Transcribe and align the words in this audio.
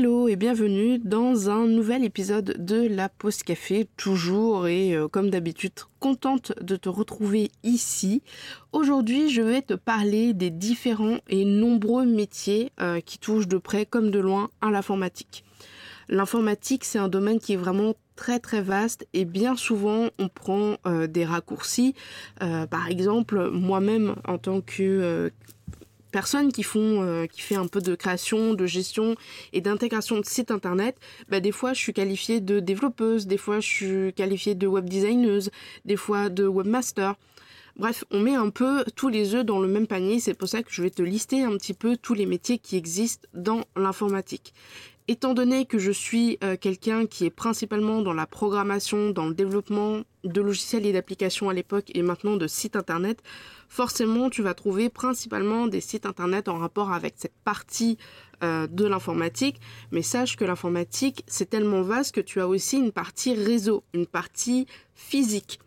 Hello 0.00 0.28
et 0.28 0.36
bienvenue 0.36 0.98
dans 0.98 1.50
un 1.50 1.66
nouvel 1.66 2.04
épisode 2.04 2.64
de 2.64 2.88
la 2.88 3.10
pause 3.10 3.42
café, 3.42 3.86
toujours 3.98 4.66
et 4.66 4.96
euh, 4.96 5.08
comme 5.08 5.28
d'habitude 5.28 5.74
contente 5.98 6.54
de 6.62 6.76
te 6.76 6.88
retrouver 6.88 7.50
ici. 7.64 8.22
Aujourd'hui 8.72 9.28
je 9.28 9.42
vais 9.42 9.60
te 9.60 9.74
parler 9.74 10.32
des 10.32 10.48
différents 10.48 11.18
et 11.28 11.44
nombreux 11.44 12.06
métiers 12.06 12.72
euh, 12.80 13.00
qui 13.00 13.18
touchent 13.18 13.46
de 13.46 13.58
près 13.58 13.84
comme 13.84 14.10
de 14.10 14.18
loin 14.18 14.48
à 14.62 14.70
l'informatique. 14.70 15.44
L'informatique 16.08 16.86
c'est 16.86 16.98
un 16.98 17.08
domaine 17.08 17.38
qui 17.38 17.52
est 17.52 17.56
vraiment 17.56 17.92
très 18.16 18.38
très 18.38 18.62
vaste 18.62 19.06
et 19.12 19.26
bien 19.26 19.54
souvent 19.54 20.08
on 20.18 20.28
prend 20.28 20.76
euh, 20.86 21.08
des 21.08 21.26
raccourcis. 21.26 21.94
par 22.38 22.88
exemple 22.88 23.50
moi-même 23.50 24.14
en 24.26 24.38
tant 24.38 24.62
que 24.62 25.30
personnes 26.10 26.52
qui 26.52 26.62
font 26.62 27.02
euh, 27.02 27.26
qui 27.26 27.40
fait 27.40 27.54
un 27.54 27.66
peu 27.66 27.80
de 27.80 27.94
création, 27.94 28.54
de 28.54 28.66
gestion 28.66 29.16
et 29.52 29.60
d'intégration 29.60 30.18
de 30.18 30.24
sites 30.24 30.50
internet, 30.50 30.96
bah 31.28 31.40
des 31.40 31.52
fois 31.52 31.72
je 31.72 31.80
suis 31.80 31.92
qualifiée 31.92 32.40
de 32.40 32.60
développeuse, 32.60 33.26
des 33.26 33.36
fois 33.36 33.60
je 33.60 33.68
suis 33.68 34.12
qualifiée 34.12 34.54
de 34.54 34.66
web 34.66 34.88
designeuse, 34.88 35.50
des 35.84 35.96
fois 35.96 36.28
de 36.28 36.46
webmaster. 36.46 37.14
Bref, 37.76 38.04
on 38.10 38.20
met 38.20 38.34
un 38.34 38.50
peu 38.50 38.84
tous 38.96 39.08
les 39.08 39.34
œufs 39.34 39.44
dans 39.44 39.60
le 39.60 39.68
même 39.68 39.86
panier, 39.86 40.20
c'est 40.20 40.34
pour 40.34 40.48
ça 40.48 40.62
que 40.62 40.70
je 40.70 40.82
vais 40.82 40.90
te 40.90 41.02
lister 41.02 41.44
un 41.44 41.56
petit 41.56 41.72
peu 41.72 41.96
tous 41.96 42.14
les 42.14 42.26
métiers 42.26 42.58
qui 42.58 42.76
existent 42.76 43.28
dans 43.32 43.64
l'informatique. 43.76 44.52
Étant 45.08 45.34
donné 45.34 45.64
que 45.64 45.78
je 45.78 45.90
suis 45.90 46.38
euh, 46.44 46.56
quelqu'un 46.56 47.06
qui 47.06 47.24
est 47.24 47.30
principalement 47.30 48.02
dans 48.02 48.12
la 48.12 48.26
programmation, 48.26 49.10
dans 49.10 49.26
le 49.26 49.34
développement 49.34 50.02
de 50.24 50.40
logiciels 50.40 50.86
et 50.86 50.92
d'applications 50.92 51.48
à 51.48 51.54
l'époque 51.54 51.90
et 51.94 52.02
maintenant 52.02 52.36
de 52.36 52.46
sites 52.46 52.76
internet, 52.76 53.22
forcément 53.70 54.28
tu 54.28 54.42
vas 54.42 54.52
trouver 54.52 54.90
principalement 54.90 55.68
des 55.68 55.80
sites 55.80 56.04
internet 56.04 56.48
en 56.48 56.58
rapport 56.58 56.92
avec 56.92 57.14
cette 57.16 57.38
partie 57.44 57.96
euh, 58.42 58.66
de 58.66 58.84
l'informatique. 58.84 59.60
Mais 59.92 60.02
sache 60.02 60.36
que 60.36 60.44
l'informatique 60.44 61.24
c'est 61.26 61.48
tellement 61.48 61.80
vaste 61.80 62.14
que 62.14 62.20
tu 62.20 62.40
as 62.40 62.48
aussi 62.48 62.76
une 62.76 62.92
partie 62.92 63.32
réseau, 63.32 63.84
une 63.94 64.06
partie 64.06 64.66
physique 64.94 65.60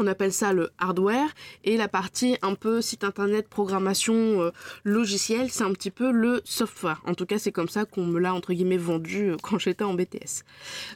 on 0.00 0.06
appelle 0.06 0.32
ça 0.32 0.52
le 0.52 0.70
hardware 0.78 1.28
et 1.64 1.76
la 1.76 1.86
partie 1.86 2.36
un 2.40 2.54
peu 2.54 2.80
site 2.80 3.04
internet 3.04 3.48
programmation 3.48 4.14
euh, 4.40 4.50
logiciel 4.82 5.50
c'est 5.50 5.62
un 5.62 5.72
petit 5.72 5.90
peu 5.90 6.10
le 6.10 6.40
software. 6.44 7.02
En 7.06 7.14
tout 7.14 7.26
cas 7.26 7.38
c'est 7.38 7.52
comme 7.52 7.68
ça 7.68 7.84
qu'on 7.84 8.06
me 8.06 8.18
l'a 8.18 8.34
entre 8.34 8.54
guillemets 8.54 8.78
vendu 8.78 9.30
euh, 9.30 9.36
quand 9.42 9.58
j'étais 9.58 9.84
en 9.84 9.94
BTS 9.94 10.42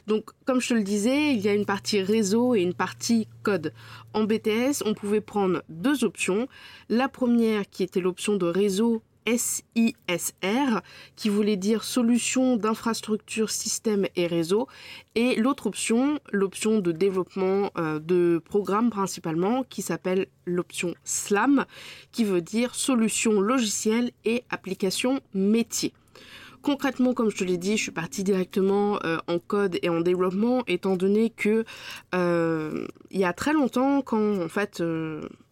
donc 0.07 0.31
comme 0.45 0.59
je 0.59 0.69
te 0.69 0.73
le 0.73 0.83
disais 0.83 1.33
il 1.33 1.39
y 1.39 1.47
a 1.47 1.53
une 1.53 1.65
partie 1.65 2.01
réseau 2.01 2.55
et 2.55 2.61
une 2.61 2.73
partie 2.73 3.27
code. 3.43 3.73
En 4.13 4.23
BTS 4.23 4.83
on 4.85 4.93
pouvait 4.93 5.21
prendre 5.21 5.61
deux 5.69 6.03
options. 6.03 6.47
La 6.89 7.07
première 7.07 7.69
qui 7.69 7.83
était 7.83 8.01
l'option 8.01 8.37
de 8.37 8.47
réseau 8.47 9.03
SISR, 9.27 10.81
qui 11.15 11.29
voulait 11.29 11.57
dire 11.57 11.83
solution 11.83 12.57
d'infrastructure, 12.57 13.49
système 13.49 14.05
et 14.15 14.27
réseau, 14.27 14.67
et 15.15 15.35
l'autre 15.35 15.67
option, 15.67 16.19
l'option 16.31 16.79
de 16.79 16.91
développement 16.91 17.71
euh, 17.77 17.99
de 17.99 18.41
programme 18.43 18.89
principalement, 18.89 19.63
qui 19.63 19.81
s'appelle 19.81 20.27
l'option 20.45 20.93
SLAM, 21.03 21.65
qui 22.11 22.23
veut 22.23 22.41
dire 22.41 22.75
solution 22.75 23.39
logicielle 23.41 24.11
et 24.25 24.43
application 24.49 25.19
métier. 25.33 25.93
Concrètement, 26.61 27.13
comme 27.13 27.29
je 27.29 27.37
te 27.37 27.43
l'ai 27.43 27.57
dit, 27.57 27.77
je 27.77 27.83
suis 27.83 27.91
partie 27.91 28.23
directement 28.23 28.99
euh, 29.03 29.17
en 29.27 29.37
code 29.37 29.77
et 29.83 29.89
en 29.89 30.01
développement, 30.01 30.63
étant 30.65 30.95
donné 30.95 31.29
que 31.29 31.63
euh, 32.15 32.87
il 33.11 33.19
y 33.19 33.25
a 33.25 33.33
très 33.33 33.53
longtemps, 33.53 34.01
quand 34.01 34.41
en 34.41 34.49
fait 34.49 34.83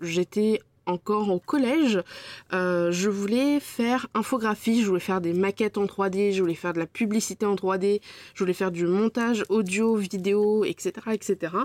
j'étais 0.01 0.59
encore 0.85 1.29
au 1.31 1.39
collège, 1.39 2.01
euh, 2.53 2.91
je 2.91 3.09
voulais 3.09 3.59
faire 3.59 4.07
infographie, 4.13 4.81
je 4.81 4.87
voulais 4.87 4.99
faire 4.99 5.21
des 5.21 5.33
maquettes 5.33 5.77
en 5.77 5.85
3D, 5.85 6.33
je 6.33 6.41
voulais 6.41 6.53
faire 6.53 6.73
de 6.73 6.79
la 6.79 6.85
publicité 6.85 7.45
en 7.45 7.55
3D, 7.55 8.01
je 8.33 8.39
voulais 8.39 8.53
faire 8.53 8.71
du 8.71 8.85
montage 8.85 9.43
audio, 9.49 9.95
vidéo, 9.95 10.65
etc. 10.65 10.93
etc. 11.11 11.55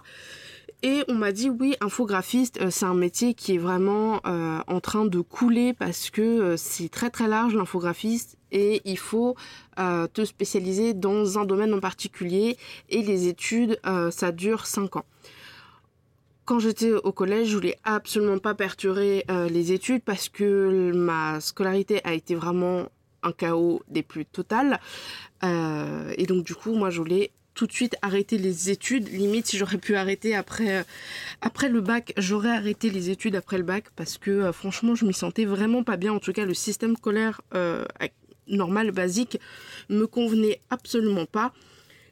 Et 0.83 1.03
on 1.09 1.15
m'a 1.15 1.33
dit 1.33 1.51
oui, 1.51 1.75
infographiste, 1.81 2.61
euh, 2.61 2.71
c'est 2.71 2.85
un 2.85 2.95
métier 2.95 3.35
qui 3.35 3.55
est 3.55 3.59
vraiment 3.59 4.21
euh, 4.27 4.61
en 4.67 4.81
train 4.81 5.05
de 5.05 5.21
couler 5.21 5.73
parce 5.73 6.11
que 6.11 6.57
c'est 6.57 6.89
très 6.89 7.11
très 7.11 7.27
large 7.27 7.55
l'infographiste 7.55 8.37
et 8.53 8.81
il 8.85 8.99
faut 8.99 9.35
te 9.77 10.25
spécialiser 10.25 10.95
dans 10.95 11.39
un 11.39 11.45
domaine 11.45 11.73
en 11.75 11.81
particulier 11.81 12.57
et 12.89 13.03
les 13.03 13.29
études 13.29 13.79
ça 14.11 14.33
dure 14.33 14.67
5 14.67 14.97
ans 14.97 15.05
quand 16.49 16.61
j'étais 16.61 16.93
au 16.93 17.13
collège, 17.13 17.49
je 17.49 17.57
voulais 17.57 17.77
absolument 17.85 18.39
pas 18.39 18.55
perturber 18.55 19.23
euh, 19.31 19.51
les 19.51 19.73
études 19.73 20.03
parce 20.03 20.31
que 20.31 20.93
ma 20.95 21.43
scolarité 21.43 22.01
a 22.05 22.15
été 22.15 22.35
vraiment 22.35 22.89
un 23.23 23.33
chaos 23.33 23.83
des 23.89 24.03
plus 24.03 24.25
totales. 24.25 24.81
Euh, 25.45 26.15
et 26.17 26.25
donc 26.25 26.45
du 26.45 26.55
coup, 26.55 26.73
moi, 26.73 26.89
je 26.89 27.03
voulais 27.03 27.33
tout 27.53 27.67
de 27.67 27.73
suite 27.73 27.97
arrêter 28.01 28.39
les 28.39 28.71
études. 28.71 29.13
Limite, 29.13 29.45
si 29.45 29.59
j'aurais 29.59 29.77
pu 29.77 29.95
arrêter 29.95 30.35
après, 30.35 30.79
euh, 30.79 31.69
le 31.69 31.81
bac, 31.83 32.15
j'aurais 32.17 32.53
arrêté 32.57 32.89
les 32.89 33.11
études 33.11 33.37
après 33.37 33.59
le 33.59 33.65
bac 33.65 33.85
parce 33.95 34.17
que 34.17 34.51
franchement, 34.51 34.95
je 34.95 35.05
m'y 35.05 35.13
sentais 35.13 35.45
vraiment 35.45 35.85
pas 35.85 35.99
bien. 35.99 36.15
En 36.15 36.19
tout 36.19 36.33
cas, 36.33 36.47
le 36.47 36.55
système 36.55 36.97
scolaire 36.97 37.43
normal, 38.47 38.91
basique, 38.91 39.39
me 39.91 40.07
convenait 40.07 40.63
absolument 40.71 41.27
pas. 41.27 41.53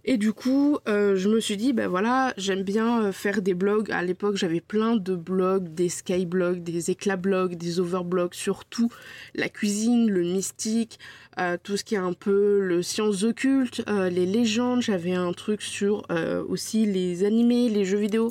Et 0.09 0.19
du 0.19 0.33
coup, 0.33 0.79
euh, 0.87 1.17
je 1.17 1.29
me 1.29 1.41
suis 1.41 1.57
dit, 1.57 1.73
ben 1.73 1.89
voilà, 1.89 2.33
j'aime 2.37 2.63
bien 2.63 3.07
euh, 3.07 3.13
faire 3.13 3.43
des 3.43 3.55
blogs. 3.55 3.91
À 3.91 4.05
l'époque, 4.05 4.37
j'avais 4.37 4.61
plein 4.61 4.95
de 4.95 5.17
blogs, 5.17 5.75
des 5.75 5.89
skyblogs, 5.89 6.63
des 6.63 6.93
éclats-blogs, 6.93 7.57
des 7.57 7.81
overblogs, 7.81 8.33
surtout 8.33 8.89
la 9.35 9.49
cuisine, 9.49 10.09
le 10.09 10.23
mystique, 10.23 11.01
euh, 11.41 11.57
tout 11.61 11.77
ce 11.77 11.83
qui 11.83 11.97
est 11.97 11.99
un 11.99 12.13
peu 12.13 12.61
le 12.61 12.83
sciences 12.83 13.25
occultes, 13.25 13.83
les 13.89 14.27
légendes. 14.27 14.81
J'avais 14.81 15.15
un 15.15 15.33
truc 15.33 15.61
sur 15.61 16.07
aussi 16.49 16.87
les 16.87 17.25
animés, 17.25 17.69
les 17.69 17.85
jeux 17.85 17.99
vidéo. 17.99 18.31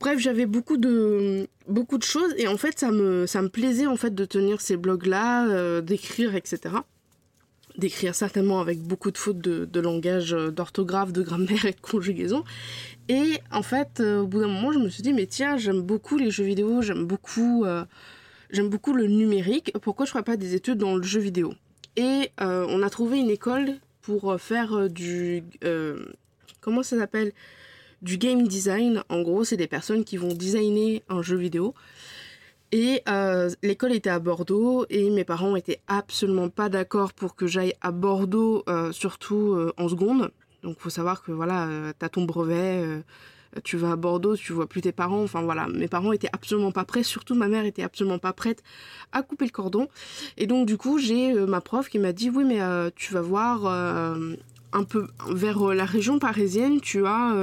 Bref, 0.00 0.18
j'avais 0.18 0.46
beaucoup 0.46 0.78
de 0.78 1.46
beaucoup 1.68 1.98
de 1.98 2.04
choses 2.04 2.32
et 2.38 2.48
en 2.48 2.56
fait, 2.56 2.78
ça 2.78 2.90
me 2.90 3.26
ça 3.26 3.42
me 3.42 3.50
plaisait 3.50 3.86
en 3.86 3.96
fait 3.96 4.14
de 4.14 4.24
tenir 4.24 4.62
ces 4.62 4.78
blogs-là, 4.78 5.82
d'écrire, 5.82 6.34
etc 6.34 6.70
d'écrire 7.76 8.14
certainement 8.14 8.60
avec 8.60 8.80
beaucoup 8.80 9.10
de 9.10 9.18
fautes 9.18 9.38
de, 9.38 9.80
langage, 9.80 10.34
euh, 10.34 10.50
d'orthographe, 10.50 11.12
de 11.12 11.22
grammaire 11.22 11.64
et 11.64 11.72
de 11.72 11.80
conjugaison. 11.80 12.44
Et 13.08 13.38
en 13.50 13.62
fait, 13.62 14.00
euh, 14.00 14.20
au 14.20 14.26
bout 14.26 14.40
d'un 14.40 14.48
moment, 14.48 14.72
je 14.72 14.78
me 14.78 14.88
suis 14.88 15.02
dit, 15.02 15.12
mais 15.12 15.26
tiens, 15.26 15.56
j'aime 15.56 15.80
beaucoup 15.80 16.16
les 16.16 16.30
jeux 16.30 16.44
vidéo, 16.44 16.82
j'aime 16.82 17.04
beaucoup, 17.04 17.64
euh, 17.64 17.84
j'aime 18.50 18.68
beaucoup 18.68 18.92
le 18.92 19.06
numérique, 19.06 19.72
pourquoi 19.82 20.06
je 20.06 20.10
ne 20.10 20.12
ferais 20.12 20.24
pas 20.24 20.36
des 20.36 20.54
études 20.54 20.78
dans 20.78 20.96
le 20.96 21.02
jeu 21.02 21.20
vidéo? 21.20 21.54
Et 21.96 22.30
on 22.38 22.82
a 22.82 22.88
trouvé 22.88 23.18
une 23.18 23.30
école 23.30 23.74
pour 24.00 24.40
faire 24.40 24.88
du... 24.88 25.42
comment 26.60 26.82
ça 26.82 26.96
s'appelle? 26.96 27.32
Du 28.00 28.16
game 28.16 28.46
design. 28.46 29.02
En 29.10 29.20
gros, 29.20 29.44
c'est 29.44 29.58
des 29.58 29.66
personnes 29.66 30.04
qui 30.04 30.16
vont 30.16 30.32
designer 30.32 31.02
un 31.10 31.20
jeu 31.20 31.36
vidéo. 31.36 31.74
Et 32.72 33.02
euh, 33.08 33.50
l'école 33.62 33.92
était 33.92 34.10
à 34.10 34.20
Bordeaux 34.20 34.86
et 34.90 35.10
mes 35.10 35.24
parents 35.24 35.56
étaient 35.56 35.80
absolument 35.88 36.48
pas 36.48 36.68
d'accord 36.68 37.12
pour 37.12 37.34
que 37.34 37.46
j'aille 37.46 37.74
à 37.80 37.90
Bordeaux, 37.90 38.62
euh, 38.68 38.92
surtout 38.92 39.54
euh, 39.54 39.72
en 39.76 39.88
seconde. 39.88 40.30
Donc 40.62 40.78
faut 40.78 40.90
savoir 40.90 41.22
que 41.22 41.32
voilà, 41.32 41.68
t'as 41.98 42.10
ton 42.10 42.24
brevet, 42.24 43.02
tu 43.64 43.78
vas 43.78 43.92
à 43.92 43.96
Bordeaux, 43.96 44.36
tu 44.36 44.52
vois 44.52 44.68
plus 44.68 44.82
tes 44.82 44.92
parents. 44.92 45.22
Enfin 45.22 45.40
voilà, 45.40 45.68
mes 45.68 45.88
parents 45.88 46.12
étaient 46.12 46.28
absolument 46.34 46.70
pas 46.70 46.84
prêts, 46.84 47.02
surtout 47.02 47.34
ma 47.34 47.48
mère 47.48 47.64
était 47.64 47.82
absolument 47.82 48.18
pas 48.18 48.34
prête 48.34 48.62
à 49.12 49.22
couper 49.22 49.46
le 49.46 49.52
cordon. 49.52 49.88
Et 50.36 50.46
donc 50.46 50.66
du 50.66 50.76
coup 50.76 50.98
j'ai 50.98 51.32
ma 51.32 51.62
prof 51.62 51.88
qui 51.88 51.98
m'a 51.98 52.12
dit 52.12 52.28
oui 52.28 52.44
mais 52.44 52.60
tu 52.94 53.14
vas 53.14 53.22
voir 53.22 53.64
un 53.64 54.84
peu 54.84 55.06
vers 55.30 55.72
la 55.72 55.86
région 55.86 56.18
parisienne, 56.18 56.82
tu 56.82 57.06
as 57.06 57.34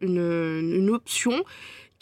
une, 0.00 0.18
une 0.18 0.90
option 0.90 1.44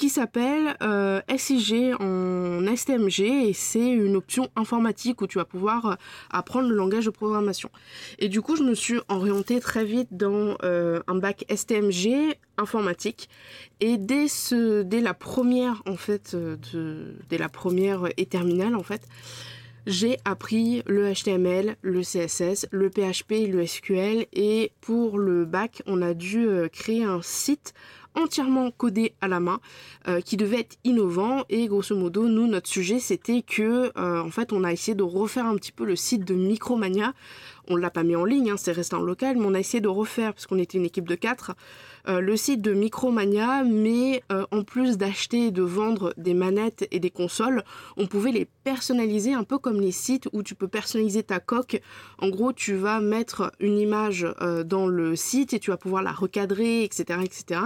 qui 0.01 0.09
s'appelle 0.09 0.79
euh, 0.83 1.21
SIG 1.37 1.95
en 2.01 2.65
STMG 2.75 3.21
et 3.21 3.53
c'est 3.53 3.87
une 3.87 4.17
option 4.17 4.49
informatique 4.57 5.21
où 5.21 5.27
tu 5.27 5.37
vas 5.37 5.45
pouvoir 5.45 5.85
euh, 5.85 5.95
apprendre 6.31 6.71
le 6.71 6.75
langage 6.75 7.05
de 7.05 7.11
programmation. 7.11 7.71
Et 8.19 8.31
du 8.31 8.41
coup, 8.41 8.57
je 8.57 8.63
me 8.63 8.75
suis 8.75 8.99
orientée 9.11 9.61
très 9.61 9.85
vite 9.85 10.09
dans 10.11 10.57
euh, 10.65 11.03
un 11.07 11.17
bac 11.17 11.45
STMG 11.55 12.35
informatique 12.57 13.29
et 13.81 13.99
dès 13.99 14.27
ce 14.29 14.81
dès 14.83 15.03
la 15.03 15.13
première 15.13 15.83
en 15.87 15.97
fait 15.97 16.35
de 16.35 17.15
dès 17.29 17.37
la 17.37 17.51
première 17.51 18.09
et 18.17 18.25
terminale 18.25 18.77
en 18.77 18.83
fait, 18.83 19.03
j'ai 19.87 20.17
appris 20.25 20.83
le 20.87 21.13
HTML, 21.13 21.77
le 21.83 22.01
CSS, 22.01 22.69
le 22.71 22.89
PHP, 22.89 23.51
le 23.51 23.67
SQL 23.67 24.27
et 24.33 24.73
pour 24.81 25.19
le 25.19 25.45
bac, 25.45 25.83
on 25.87 26.01
a 26.01 26.15
dû 26.15 26.49
créer 26.73 27.05
un 27.05 27.21
site 27.21 27.75
entièrement 28.15 28.71
codé 28.71 29.15
à 29.21 29.29
la 29.29 29.41
main, 29.41 29.61
euh, 30.09 30.21
qui 30.21 30.37
devait 30.37 30.61
être 30.61 30.77
innovant. 30.85 31.45
Et 31.49 31.67
grosso 31.67 31.97
modo, 31.97 32.29
nous, 32.29 32.47
notre 32.47 32.69
sujet, 32.69 32.99
c'était 32.99 33.43
que, 33.43 33.93
euh, 33.97 34.21
en 34.21 34.31
fait, 34.31 34.53
on 34.53 34.65
a 34.65 34.73
essayé 34.73 34.95
de 34.95 35.03
refaire 35.03 35.47
un 35.47 35.57
petit 35.57 35.73
peu 35.73 35.85
le 35.85 35.97
site 35.97 36.25
de 36.25 36.35
Micromania. 36.35 37.15
On 37.69 37.77
l'a 37.77 37.91
pas 37.91 38.03
mis 38.03 38.17
en 38.17 38.25
ligne, 38.25 38.51
hein, 38.51 38.57
c'est 38.57 38.73
resté 38.73 38.97
en 38.97 39.03
local, 39.03 39.37
mais 39.37 39.45
on 39.47 39.55
a 39.55 39.61
essayé 39.61 39.81
de 39.81 39.89
refaire, 39.89 40.35
parce 40.35 40.47
qu'on 40.47 40.59
était 40.59 40.79
une 40.79 40.85
équipe 40.85 41.09
de 41.09 41.15
quatre, 41.15 41.53
le 42.07 42.37
site 42.37 42.63
de 42.63 42.73
Micromania, 42.73 43.65
mais 43.65 44.23
en 44.51 44.63
plus 44.63 44.97
d'acheter 44.99 45.47
et 45.47 45.51
de 45.51 45.63
vendre 45.63 46.15
des 46.17 46.35
manettes 46.35 46.87
et 46.91 47.01
des 47.01 47.11
consoles, 47.11 47.65
on 47.97 48.07
pouvait 48.07 48.33
les 48.33 48.47
personnaliser 48.65 49.35
un 49.35 49.45
peu 49.45 49.59
comme 49.59 49.81
les 49.81 49.93
sites 49.93 50.29
où 50.33 50.43
tu 50.43 50.55
peux 50.55 50.69
personnaliser 50.69 51.23
ta 51.23 51.41
coque. 51.41 51.81
En 52.19 52.29
gros, 52.29 52.53
tu 52.53 52.75
vas 52.75 53.01
mettre 53.01 53.53
une 53.61 53.79
image 53.79 54.27
dans 54.65 54.87
le 54.87 55.17
site 55.17 55.53
et 55.53 55.59
tu 55.59 55.71
vas 55.71 55.77
pouvoir 55.77 56.03
la 56.03 56.13
recadrer, 56.13 56.85
etc., 56.85 57.21
etc. 57.25 57.61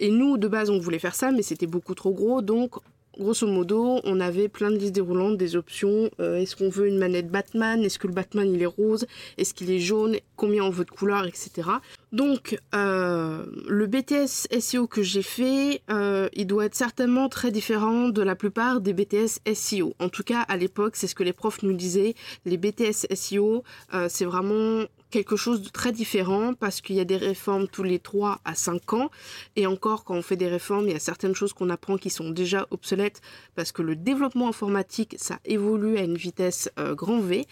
Et 0.00 0.10
nous, 0.10 0.36
de 0.38 0.48
base, 0.48 0.70
on 0.70 0.78
voulait 0.78 0.98
faire 0.98 1.14
ça, 1.14 1.30
mais 1.30 1.42
c'était 1.42 1.66
beaucoup 1.66 1.94
trop 1.94 2.12
gros. 2.12 2.42
Donc, 2.42 2.74
grosso 3.18 3.46
modo, 3.46 4.00
on 4.04 4.20
avait 4.20 4.48
plein 4.48 4.70
de 4.70 4.76
listes 4.76 4.94
déroulantes, 4.94 5.36
des 5.36 5.56
options. 5.56 6.10
Euh, 6.20 6.38
est-ce 6.38 6.56
qu'on 6.56 6.70
veut 6.70 6.88
une 6.88 6.98
manette 6.98 7.28
Batman? 7.28 7.82
Est-ce 7.84 7.98
que 7.98 8.06
le 8.06 8.12
Batman 8.12 8.52
il 8.52 8.62
est 8.62 8.66
rose? 8.66 9.06
Est-ce 9.38 9.54
qu'il 9.54 9.70
est 9.70 9.78
jaune? 9.78 10.16
Combien 10.36 10.64
on 10.64 10.70
veut 10.70 10.84
de 10.84 10.90
couleurs, 10.90 11.26
etc. 11.26 11.68
Donc, 12.12 12.58
euh, 12.74 13.46
le 13.66 13.86
BTS 13.86 14.48
SEO 14.60 14.86
que 14.86 15.02
j'ai 15.02 15.22
fait, 15.22 15.82
euh, 15.90 16.28
il 16.34 16.46
doit 16.46 16.66
être 16.66 16.74
certainement 16.74 17.28
très 17.28 17.50
différent 17.50 18.10
de 18.10 18.22
la 18.22 18.36
plupart 18.36 18.80
des 18.80 18.92
BTS 18.92 19.40
SEO. 19.54 19.94
En 19.98 20.08
tout 20.10 20.22
cas, 20.22 20.42
à 20.42 20.56
l'époque, 20.56 20.96
c'est 20.96 21.06
ce 21.06 21.14
que 21.14 21.22
les 21.22 21.32
profs 21.32 21.62
nous 21.62 21.72
disaient. 21.72 22.14
Les 22.44 22.58
BTS 22.58 23.06
SEO, 23.14 23.64
c'est 24.08 24.24
vraiment 24.24 24.84
quelque 25.12 25.36
chose 25.36 25.62
de 25.62 25.68
très 25.68 25.92
différent 25.92 26.54
parce 26.54 26.80
qu'il 26.80 26.96
y 26.96 27.00
a 27.00 27.04
des 27.04 27.18
réformes 27.18 27.68
tous 27.68 27.84
les 27.84 28.00
3 28.00 28.40
à 28.44 28.54
5 28.56 28.94
ans 28.94 29.10
et 29.54 29.66
encore 29.66 30.04
quand 30.04 30.16
on 30.16 30.22
fait 30.22 30.36
des 30.36 30.48
réformes 30.48 30.88
il 30.88 30.92
y 30.92 30.96
a 30.96 30.98
certaines 30.98 31.34
choses 31.34 31.52
qu'on 31.52 31.70
apprend 31.70 31.98
qui 31.98 32.10
sont 32.10 32.30
déjà 32.30 32.66
obsolètes 32.70 33.20
parce 33.54 33.70
que 33.70 33.82
le 33.82 33.94
développement 33.94 34.48
informatique 34.48 35.14
ça 35.18 35.38
évolue 35.44 35.98
à 35.98 36.02
une 36.02 36.16
vitesse 36.16 36.70
euh, 36.78 36.94
grand 36.94 37.20
V 37.20 37.46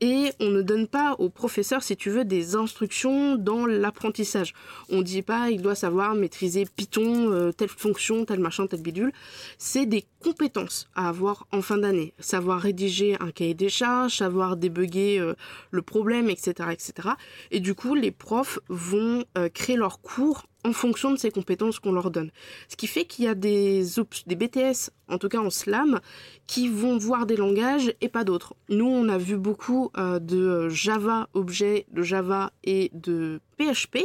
et 0.00 0.32
on 0.40 0.50
ne 0.50 0.62
donne 0.62 0.86
pas 0.86 1.14
au 1.18 1.28
professeur, 1.28 1.82
si 1.82 1.96
tu 1.96 2.10
veux, 2.10 2.24
des 2.24 2.56
instructions 2.56 3.36
dans 3.36 3.66
l'apprentissage. 3.66 4.54
On 4.88 5.02
dit 5.02 5.22
pas 5.22 5.50
il 5.50 5.60
doit 5.62 5.74
savoir 5.74 6.14
maîtriser 6.14 6.66
Python, 6.74 7.30
euh, 7.32 7.52
telle 7.52 7.68
fonction, 7.68 8.24
tel 8.24 8.40
machin, 8.40 8.66
tel 8.66 8.80
bidule. 8.80 9.12
C'est 9.58 9.86
des 9.86 10.04
compétences 10.20 10.88
à 10.94 11.08
avoir 11.08 11.46
en 11.52 11.62
fin 11.62 11.78
d'année. 11.78 12.14
Savoir 12.18 12.60
rédiger 12.60 13.16
un 13.20 13.30
cahier 13.30 13.54
des 13.54 13.68
charges, 13.68 14.16
savoir 14.16 14.56
débugger 14.56 15.18
euh, 15.18 15.34
le 15.70 15.82
problème, 15.82 16.30
etc., 16.30 16.70
etc. 16.72 17.10
Et 17.50 17.60
du 17.60 17.74
coup, 17.74 17.94
les 17.94 18.10
profs 18.10 18.58
vont 18.68 19.24
euh, 19.36 19.48
créer 19.48 19.76
leurs 19.76 20.00
cours 20.00 20.46
en 20.64 20.72
fonction 20.72 21.10
de 21.10 21.16
ces 21.16 21.30
compétences 21.30 21.78
qu'on 21.78 21.92
leur 21.92 22.10
donne. 22.10 22.30
Ce 22.68 22.76
qui 22.76 22.86
fait 22.86 23.04
qu'il 23.04 23.24
y 23.24 23.28
a 23.28 23.34
des, 23.34 23.82
BTS, 24.26 24.90
en 25.08 25.18
tout 25.18 25.28
cas 25.28 25.38
en 25.38 25.50
slam, 25.50 26.00
qui 26.46 26.68
vont 26.68 26.98
voir 26.98 27.26
des 27.26 27.36
langages 27.36 27.94
et 28.00 28.08
pas 28.08 28.24
d'autres. 28.24 28.54
Nous, 28.68 28.86
on 28.86 29.08
a 29.08 29.18
vu 29.18 29.36
beaucoup 29.36 29.90
euh, 29.96 30.18
de 30.18 30.68
Java 30.68 31.28
objet, 31.34 31.86
de 31.92 32.02
Java 32.02 32.52
et 32.64 32.90
de 32.92 33.40
PHP, 33.58 33.98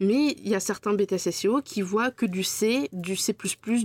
mais 0.00 0.36
il 0.38 0.48
y 0.48 0.54
a 0.54 0.60
certains 0.60 0.94
BTS 0.94 1.30
SEO 1.30 1.60
qui 1.62 1.82
voient 1.82 2.10
que 2.10 2.26
du 2.26 2.44
C, 2.44 2.88
du 2.92 3.16
C++, 3.16 3.34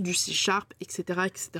du 0.00 0.14
C 0.14 0.32
Sharp, 0.32 0.72
etc., 0.80 1.20
etc. 1.26 1.50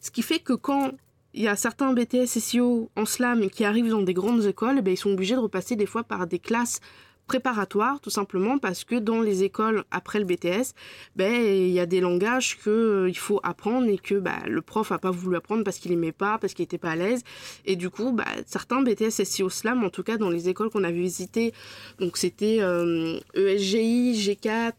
Ce 0.00 0.10
qui 0.10 0.22
fait 0.22 0.38
que 0.38 0.52
quand 0.52 0.92
il 1.34 1.42
y 1.42 1.48
a 1.48 1.56
certains 1.56 1.92
BTS 1.92 2.26
SEO 2.26 2.90
en 2.96 3.06
slam 3.06 3.48
qui 3.48 3.64
arrivent 3.64 3.88
dans 3.88 4.02
des 4.02 4.14
grandes 4.14 4.44
écoles, 4.44 4.76
eh 4.78 4.82
ben, 4.82 4.92
ils 4.92 4.98
sont 4.98 5.10
obligés 5.10 5.34
de 5.34 5.40
repasser 5.40 5.76
des 5.76 5.86
fois 5.86 6.04
par 6.04 6.26
des 6.26 6.38
classes 6.38 6.80
préparatoire 7.26 8.00
tout 8.00 8.10
simplement 8.10 8.58
parce 8.58 8.84
que 8.84 8.96
dans 8.96 9.20
les 9.20 9.42
écoles 9.42 9.84
après 9.90 10.18
le 10.18 10.24
BTS, 10.24 10.74
ben 11.16 11.32
il 11.32 11.70
y 11.70 11.80
a 11.80 11.86
des 11.86 12.00
langages 12.00 12.58
que 12.58 12.70
euh, 12.70 13.08
il 13.08 13.16
faut 13.16 13.40
apprendre 13.42 13.88
et 13.88 13.98
que 13.98 14.16
bah, 14.16 14.40
le 14.46 14.60
prof 14.60 14.92
a 14.92 14.98
pas 14.98 15.10
voulu 15.10 15.36
apprendre 15.36 15.64
parce 15.64 15.78
qu'il 15.78 15.92
aimait 15.92 16.12
pas, 16.12 16.38
parce 16.38 16.54
qu'il 16.54 16.64
était 16.64 16.78
pas 16.78 16.90
à 16.90 16.96
l'aise. 16.96 17.22
Et 17.64 17.76
du 17.76 17.90
coup 17.90 18.12
bah, 18.12 18.26
certains 18.46 18.82
BTS 18.82 19.24
SEO 19.24 19.48
Slam 19.48 19.84
en 19.84 19.90
tout 19.90 20.02
cas 20.02 20.16
dans 20.16 20.30
les 20.30 20.48
écoles 20.48 20.70
qu'on 20.70 20.84
avait 20.84 21.00
visitées, 21.00 21.52
donc 21.98 22.16
c'était 22.16 22.56
ESGI, 22.56 22.62
euh, 22.64 23.20
e 23.34 23.56
G4 23.56 24.72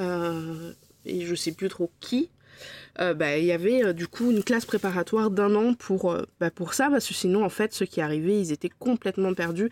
euh, 0.00 0.72
et 1.06 1.24
je 1.24 1.34
sais 1.34 1.52
plus 1.52 1.68
trop 1.68 1.90
qui 2.00 2.30
euh, 3.00 3.14
bah, 3.14 3.38
il 3.38 3.44
y 3.44 3.52
avait 3.52 3.84
euh, 3.84 3.92
du 3.92 4.06
coup 4.06 4.30
une 4.30 4.44
classe 4.44 4.64
préparatoire 4.64 5.30
d'un 5.30 5.54
an 5.54 5.74
pour, 5.74 6.12
euh, 6.12 6.22
bah, 6.40 6.50
pour 6.50 6.74
ça, 6.74 6.88
parce 6.90 7.06
que 7.08 7.14
sinon, 7.14 7.44
en 7.44 7.48
fait, 7.48 7.72
ceux 7.72 7.86
qui 7.86 8.00
arrivaient, 8.00 8.40
ils 8.40 8.52
étaient 8.52 8.70
complètement 8.70 9.34
perdus. 9.34 9.70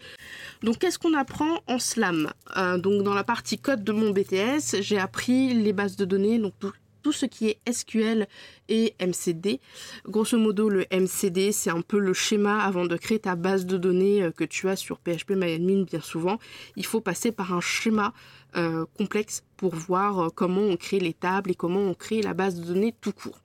Donc, 0.63 0.79
qu'est-ce 0.79 0.99
qu'on 0.99 1.15
apprend 1.15 1.61
en 1.67 1.79
SLAM? 1.79 2.33
Donc, 2.79 3.03
dans 3.03 3.15
la 3.15 3.25
partie 3.25 3.59
code 3.59 3.85
de 3.85 3.93
mon 3.93 4.11
BTS, 4.11 4.81
j'ai 4.81 4.99
appris 4.99 5.55
les 5.55 5.73
bases 5.73 5.97
de 5.97 6.05
données, 6.05 6.39
donc 6.39 6.55
tout 7.03 7.13
ce 7.13 7.27
qui 7.27 7.49
est 7.49 7.59
SQL 7.71 8.29
et 8.69 8.95
MCD. 9.01 9.61
Grosso 10.07 10.39
modo, 10.39 10.69
le 10.69 10.87
MCD, 10.93 11.51
c'est 11.51 11.71
un 11.71 11.81
peu 11.81 11.99
le 11.99 12.13
schéma 12.13 12.63
avant 12.63 12.87
de 12.87 12.97
créer 12.97 13.19
ta 13.19 13.35
base 13.35 13.67
de 13.67 13.77
données 13.77 14.31
que 14.37 14.45
tu 14.45 14.69
as 14.69 14.77
sur 14.77 14.99
PHP 14.99 15.33
MyAdmin 15.33 15.83
bien 15.83 16.01
souvent. 16.01 16.39
Il 16.77 16.87
faut 16.87 17.01
passer 17.01 17.33
par 17.33 17.53
un 17.53 17.61
schéma 17.61 18.13
euh, 18.55 18.85
complexe 18.99 19.45
pour 19.57 19.75
voir 19.75 20.19
euh, 20.19 20.29
comment 20.35 20.61
on 20.61 20.77
crée 20.77 20.99
les 20.99 21.15
tables 21.15 21.51
et 21.51 21.55
comment 21.55 21.81
on 21.81 21.95
crée 21.95 22.21
la 22.21 22.35
base 22.35 22.55
de 22.57 22.67
données 22.67 22.95
tout 23.01 23.13
court. 23.13 23.41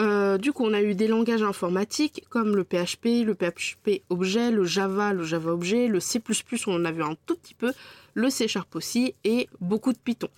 Euh, 0.00 0.36
du 0.36 0.52
coup, 0.52 0.64
on 0.64 0.74
a 0.74 0.82
eu 0.82 0.94
des 0.94 1.06
langages 1.06 1.44
informatiques 1.44 2.24
comme 2.28 2.56
le 2.56 2.64
PHP, 2.64 3.24
le 3.24 3.34
PHP 3.34 4.02
objet, 4.10 4.50
le 4.50 4.64
Java, 4.64 5.12
le 5.12 5.22
Java 5.22 5.52
objet, 5.52 5.86
le 5.86 6.00
C++, 6.00 6.20
on 6.66 6.74
en 6.74 6.84
a 6.84 6.90
vu 6.90 7.04
un 7.04 7.14
tout 7.26 7.36
petit 7.36 7.54
peu, 7.54 7.72
le 8.14 8.28
C 8.28 8.48
Sharp 8.48 8.74
aussi, 8.74 9.14
et 9.22 9.48
beaucoup 9.60 9.92
de 9.92 9.98
Python. 9.98 10.28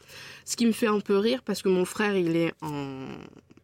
Ce 0.44 0.54
qui 0.56 0.66
me 0.66 0.72
fait 0.72 0.86
un 0.86 1.00
peu 1.00 1.16
rire 1.16 1.42
parce 1.42 1.62
que 1.62 1.70
mon 1.70 1.86
frère, 1.86 2.14
il 2.14 2.36
est 2.36 2.52
en 2.60 3.06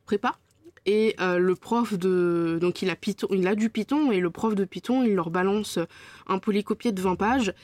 prépa, 0.06 0.38
et 0.86 1.16
le 1.18 1.54
prof 1.54 1.94
de 1.94 2.58
donc 2.60 2.82
il 2.82 2.94
Python 2.96 3.28
il 3.30 3.46
a 3.46 3.54
du 3.54 3.70
Python 3.70 4.12
et 4.12 4.20
le 4.20 4.28
prof 4.28 4.54
de 4.54 4.64
Python 4.64 5.02
il 5.02 5.14
leur 5.14 5.30
balance 5.30 5.78
un 6.26 6.38
polycopier 6.38 6.92
de 6.92 7.00
20 7.00 7.16
pages 7.16 7.54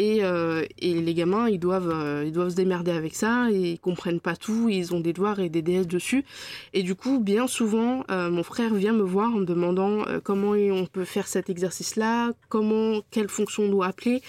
euh, 0.00 0.64
et, 0.78 0.94
les 0.94 1.14
gamins, 1.14 1.48
ils 1.48 1.58
doivent, 1.58 1.90
euh, 1.90 2.24
ils 2.24 2.32
doivent 2.32 2.50
se 2.50 2.56
démerder 2.56 2.90
avec 2.90 3.14
ça, 3.14 3.50
et 3.50 3.72
ils 3.72 3.78
comprennent 3.78 4.20
pas 4.20 4.36
tout, 4.36 4.68
ils 4.68 4.94
ont 4.94 5.00
des 5.00 5.12
devoirs 5.12 5.40
et 5.40 5.48
des 5.48 5.62
DS 5.62 5.86
dessus. 5.86 6.24
Et 6.72 6.82
du 6.82 6.94
coup, 6.94 7.20
bien 7.20 7.46
souvent, 7.46 8.04
euh, 8.10 8.30
mon 8.30 8.42
frère 8.42 8.74
vient 8.74 8.92
me 8.92 9.02
voir 9.02 9.28
en 9.34 9.38
me 9.38 9.44
demandant 9.44 10.04
comment 10.24 10.50
on 10.52 10.86
peut 10.86 11.04
faire 11.04 11.26
cet 11.28 11.50
exercice-là, 11.50 12.32
comment, 12.48 13.02
quelle 13.10 13.28
fonction 13.28 13.64
on 13.64 13.68
doit 13.68 13.86
appeler. 13.86 14.22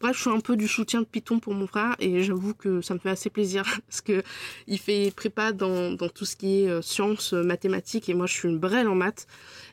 Bref, 0.00 0.14
je 0.14 0.20
suis 0.22 0.30
un 0.30 0.40
peu 0.40 0.56
du 0.56 0.68
soutien 0.68 1.00
de 1.00 1.06
Python 1.06 1.38
pour 1.38 1.54
mon 1.54 1.66
frère 1.66 1.96
et 1.98 2.22
j'avoue 2.22 2.52
que 2.52 2.82
ça 2.82 2.92
me 2.92 2.98
fait 2.98 3.08
assez 3.08 3.30
plaisir 3.30 3.64
parce 3.88 4.02
que 4.02 4.22
il 4.66 4.78
fait 4.78 5.10
prépa 5.16 5.52
dans, 5.52 5.92
dans 5.92 6.10
tout 6.10 6.26
ce 6.26 6.36
qui 6.36 6.64
est 6.64 6.82
sciences, 6.82 7.32
mathématiques 7.32 8.10
et 8.10 8.14
moi 8.14 8.26
je 8.26 8.34
suis 8.34 8.48
une 8.48 8.58
brêle 8.58 8.88
en 8.88 8.94
maths 8.94 9.26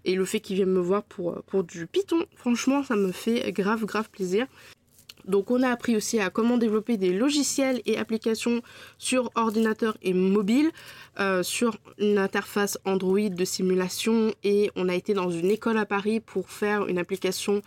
et 0.06 0.16
le 0.16 0.24
fait 0.24 0.40
qu'il 0.40 0.56
vienne 0.56 0.72
me 0.72 0.80
voir 0.80 1.04
pour, 1.04 1.44
pour 1.44 1.66
du 1.66 1.88
Python, 1.88 2.26
franchement, 2.38 2.84
ça 2.84 2.96
me 2.96 3.12
fait 3.12 3.52
grave, 3.52 3.84
grave 3.84 4.10
plaisir. 4.10 4.48
Donc 5.26 5.52
on 5.52 5.64
a 5.64 5.70
appris 5.70 5.96
aussi 5.96 6.20
à 6.20 6.30
comment 6.30 6.58
développer 6.58 6.98
des 6.98 7.14
logiciels 7.14 7.82
et 7.86 7.98
applications 7.98 8.62
sur 8.98 9.32
ordinateur 9.36 9.98
et 10.02 10.14
mobile, 10.14 10.72
euh, 11.20 11.44
sur 11.44 11.78
une 11.98 12.18
interface 12.18 12.78
Android 12.86 13.30
de 13.30 13.46
simulation 13.46 14.34
et 14.44 14.72
on 14.76 14.90
a 14.90 14.96
été 14.96 15.14
dans 15.14 15.30
une 15.30 15.50
école 15.50 15.78
à 15.78 15.86
Paris 15.86 16.20
pour 16.20 16.50
faire 16.50 16.88
une 16.88 16.98
application 16.98 17.62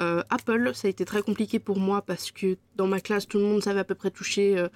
euh, 0.00 0.22
Apple. 0.30 0.70
Ça 0.74 0.86
a 0.86 0.90
été 0.90 1.04
très 1.04 1.22
compliqué 1.22 1.58
pour 1.58 1.78
moi 1.78 2.02
parce 2.02 2.30
que 2.30 2.56
dans 2.76 2.86
ma 2.86 3.00
classe 3.00 3.26
tout 3.26 3.38
le 3.38 3.44
monde 3.44 3.62
savait 3.62 3.80
à 3.80 3.84
peu 3.84 3.94
près 3.94 4.10
toucher 4.10 4.56
euh, 4.56 4.68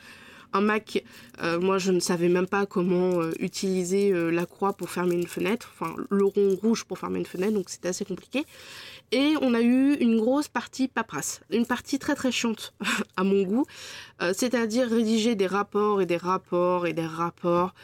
un 0.54 0.61
Mac, 0.61 1.04
euh, 1.42 1.61
moi 1.61 1.78
je 1.78 1.90
ne 1.90 2.00
savais 2.00 2.28
même 2.28 2.46
pas 2.46 2.64
comment 2.64 3.20
euh, 3.20 3.32
utiliser 3.40 4.12
euh, 4.12 4.30
la 4.30 4.46
croix 4.46 4.73
pour 4.73 4.88
fermer 4.88 5.16
une 5.16 5.26
fenêtre, 5.26 5.73
enfin 5.75 5.94
le 6.08 6.25
rond 6.25 6.56
rouge 6.62 6.84
pour 6.84 6.99
fermer 6.99 7.18
une 7.18 7.26
fenêtre, 7.26 7.52
donc 7.52 7.68
c'était 7.68 7.88
assez 7.88 8.04
compliqué. 8.04 8.44
Et 9.12 9.34
on 9.42 9.52
a 9.52 9.61
eu 9.61 9.94
une 9.94 10.18
grosse 10.18 10.49
partie 10.49 10.88
paperasse, 10.88 11.40
une 11.50 11.66
partie 11.66 11.99
très 11.99 12.14
très 12.14 12.32
chiante 12.32 12.73
à 13.16 13.25
mon 13.25 13.42
goût, 13.42 13.66
c'est-à-dire 14.32 14.88
rédiger 14.88 15.34
des 15.34 15.46
rapports 15.46 16.00
et 16.00 16.06
des 16.06 16.16
rapports 16.16 16.87
et 16.87 16.94
des 16.94 17.04
rapports. 17.04 17.75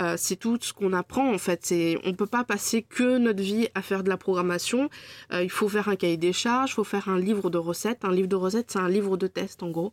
Euh, 0.00 0.14
c'est 0.18 0.36
tout 0.36 0.58
ce 0.60 0.72
qu'on 0.72 0.92
apprend 0.92 1.32
en 1.32 1.38
fait. 1.38 1.60
C'est, 1.64 1.98
on 2.04 2.14
peut 2.14 2.26
pas 2.26 2.44
passer 2.44 2.82
que 2.82 3.18
notre 3.18 3.42
vie 3.42 3.68
à 3.74 3.82
faire 3.82 4.02
de 4.02 4.08
la 4.08 4.16
programmation. 4.16 4.90
Euh, 5.32 5.42
il 5.42 5.50
faut 5.50 5.68
faire 5.68 5.88
un 5.88 5.96
cahier 5.96 6.16
des 6.16 6.32
charges, 6.32 6.70
il 6.70 6.74
faut 6.74 6.84
faire 6.84 7.08
un 7.08 7.18
livre 7.18 7.50
de 7.50 7.58
recettes. 7.58 8.04
Un 8.04 8.12
livre 8.12 8.28
de 8.28 8.36
recettes, 8.36 8.72
c'est 8.72 8.78
un 8.78 8.88
livre 8.88 9.16
de 9.16 9.26
test 9.26 9.62
en 9.62 9.70
gros. 9.70 9.92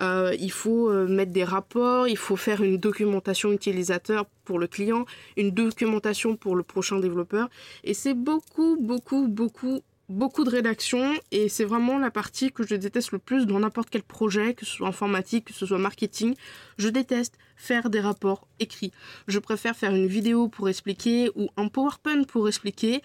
Euh, 0.00 0.34
il 0.38 0.52
faut 0.52 0.92
mettre 1.06 1.32
des 1.32 1.44
rapports, 1.44 2.08
il 2.08 2.16
faut 2.16 2.36
faire 2.36 2.62
une 2.62 2.78
documentation 2.78 3.52
utilisateur 3.52 4.26
pour 4.44 4.58
le 4.58 4.66
client, 4.66 5.04
une 5.36 5.50
documentation 5.50 6.36
pour 6.36 6.56
le 6.56 6.62
prochain 6.62 6.98
développeur. 6.98 7.48
Et 7.84 7.94
c'est 7.94 8.14
beaucoup, 8.14 8.76
beaucoup, 8.80 9.28
beaucoup 9.28 9.82
beaucoup 10.08 10.44
de 10.44 10.50
rédaction 10.50 11.12
et 11.30 11.48
c'est 11.48 11.64
vraiment 11.64 11.98
la 11.98 12.10
partie 12.10 12.50
que 12.50 12.66
je 12.66 12.74
déteste 12.74 13.12
le 13.12 13.18
plus 13.18 13.46
dans 13.46 13.60
n'importe 13.60 13.90
quel 13.90 14.02
projet, 14.02 14.54
que 14.54 14.64
ce 14.64 14.76
soit 14.76 14.88
informatique, 14.88 15.46
que 15.46 15.52
ce 15.52 15.66
soit 15.66 15.78
marketing. 15.78 16.34
Je 16.78 16.88
déteste 16.88 17.38
faire 17.56 17.90
des 17.90 18.00
rapports 18.00 18.46
écrits. 18.60 18.92
Je 19.26 19.38
préfère 19.38 19.76
faire 19.76 19.94
une 19.94 20.06
vidéo 20.06 20.48
pour 20.48 20.68
expliquer 20.68 21.30
ou 21.34 21.48
un 21.56 21.68
PowerPoint 21.68 22.24
pour 22.24 22.48
expliquer 22.48 23.02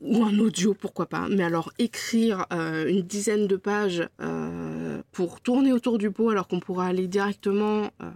ou 0.00 0.24
un 0.24 0.38
audio, 0.38 0.74
pourquoi 0.74 1.06
pas. 1.06 1.28
Mais 1.28 1.44
alors 1.44 1.72
écrire 1.78 2.46
euh, 2.52 2.88
une 2.88 3.02
dizaine 3.02 3.46
de 3.46 3.56
pages 3.56 4.08
euh, 4.20 5.02
pour 5.12 5.40
tourner 5.40 5.72
autour 5.72 5.98
du 5.98 6.10
pot 6.10 6.30
alors 6.30 6.48
qu'on 6.48 6.60
pourra 6.60 6.86
aller 6.86 7.06
directement 7.06 7.90
euh, 8.02 8.10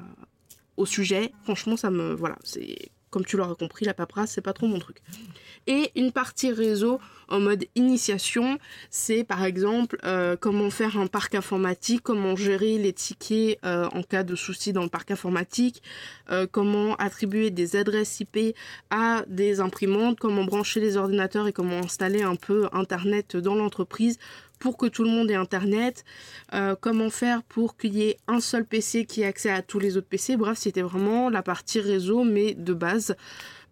au 0.77 0.87
sujet. 0.87 1.33
Franchement, 1.45 1.77
ça 1.77 1.91
me. 1.91 2.15
Voilà, 2.15 2.37
c'est. 2.43 2.91
Comme 3.11 3.25
tu 3.25 3.37
l'auras 3.37 3.55
compris, 3.55 3.85
la 3.85 3.95
paperasse, 3.95 4.33
c'est 4.33 4.41
pas 4.41 4.53
trop 4.53 4.67
mon 4.67 4.79
truc. 4.79 4.99
Et 5.67 5.91
une 5.95 6.13
partie 6.13 6.53
réseau 6.53 7.01
en 7.29 7.39
mode 7.39 7.65
initiation, 7.75 8.59
c'est 8.91 9.25
par 9.25 9.45
exemple 9.45 9.99
euh, 10.05 10.37
comment 10.37 10.71
faire 10.71 10.99
un 10.99 11.07
parc 11.07 11.35
informatique, 11.35 12.03
comment 12.03 12.35
gérer 12.35 12.79
les 12.79 12.93
tickets 12.93 13.59
euh, 13.65 13.89
en 13.93 14.03
cas 14.03 14.23
de 14.25 14.35
soucis 14.35 14.73
dans 14.73 14.83
le 14.83 14.89
parc 14.89 15.11
informatique, 15.11 15.83
euh, 16.31 16.47
comment 16.51 16.97
attribuer 16.97 17.51
des 17.51 17.77
adresses 17.77 18.21
IP 18.21 18.57
à 18.91 19.25
des 19.29 19.61
imprimantes, 19.61 20.19
comment 20.19 20.45
brancher 20.45 20.81
les 20.81 20.97
ordinateurs 20.97 21.47
et 21.47 21.53
comment 21.53 21.79
installer 21.79 22.23
un 22.23 22.37
peu 22.37 22.69
Internet 22.73 23.37
dans 23.37 23.55
l'entreprise 23.55 24.19
pour 24.61 24.77
que 24.77 24.87
tout 24.87 25.03
le 25.03 25.11
monde 25.11 25.31
ait 25.31 25.35
Internet, 25.35 26.05
comment 26.81 27.11
faire 27.11 27.43
pour 27.43 27.77
qu'il 27.77 27.97
y 27.97 28.03
ait 28.03 28.17
un 28.29 28.41
seul 28.41 28.65
PC 28.65 29.07
qui 29.07 29.23
ait 29.23 29.27
accès 29.27 29.51
à 29.51 29.63
tous 29.63 29.79
les 29.79 29.97
autres 29.97 30.07
PC. 30.07 30.37
Bref, 30.37 30.59
c'était 30.59 30.83
vraiment 30.83 31.31
la 31.31 31.43
partie 31.43 31.81
réseau, 31.81 32.23
mais 32.23 32.55
de 32.55 32.75
base. 32.75 33.17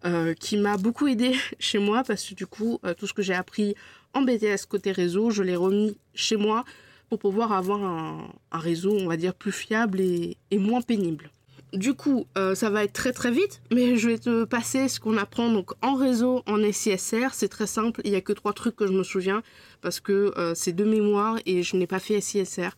Euh, 0.05 0.33
qui 0.33 0.55
m'a 0.55 0.77
beaucoup 0.77 1.07
aidé 1.07 1.35
chez 1.59 1.77
moi 1.77 2.03
parce 2.07 2.23
que 2.29 2.33
du 2.33 2.47
coup, 2.47 2.79
euh, 2.85 2.93
tout 2.93 3.05
ce 3.05 3.13
que 3.13 3.21
j'ai 3.21 3.33
appris 3.33 3.75
en 4.13 4.21
BTS 4.21 4.65
côté 4.69 4.93
réseau, 4.93 5.29
je 5.29 5.43
l'ai 5.43 5.57
remis 5.57 5.97
chez 6.13 6.37
moi 6.37 6.63
pour 7.09 7.19
pouvoir 7.19 7.51
avoir 7.51 7.83
un, 7.83 8.29
réseau, 8.51 8.95
on 8.97 9.07
va 9.07 9.17
dire, 9.17 9.33
plus 9.33 9.51
fiable 9.51 9.99
et 9.99 10.37
moins 10.53 10.81
pénible. 10.81 11.31
Du 11.73 11.93
coup, 11.93 12.25
euh, 12.35 12.55
ça 12.55 12.71
va 12.71 12.83
être 12.83 12.93
très 12.93 13.11
très 13.11 13.29
vite, 13.29 13.61
mais 13.71 13.95
je 13.95 14.09
vais 14.09 14.17
te 14.17 14.43
passer 14.43 14.87
ce 14.87 14.99
qu'on 14.99 15.17
apprend 15.17 15.51
donc 15.51 15.71
en 15.83 15.93
réseau, 15.93 16.41
en 16.47 16.59
SISR. 16.71 17.27
C'est 17.33 17.47
très 17.47 17.67
simple, 17.67 18.01
il 18.03 18.11
n'y 18.11 18.17
a 18.17 18.21
que 18.21 18.33
trois 18.33 18.53
trucs 18.53 18.75
que 18.75 18.87
je 18.87 18.91
me 18.91 19.03
souviens 19.03 19.43
parce 19.81 19.99
que 19.99 20.33
euh, 20.37 20.53
c'est 20.55 20.73
de 20.73 20.83
mémoire 20.83 21.37
et 21.45 21.61
je 21.61 21.75
n'ai 21.75 21.85
pas 21.85 21.99
fait 21.99 22.21
SISR. 22.21 22.69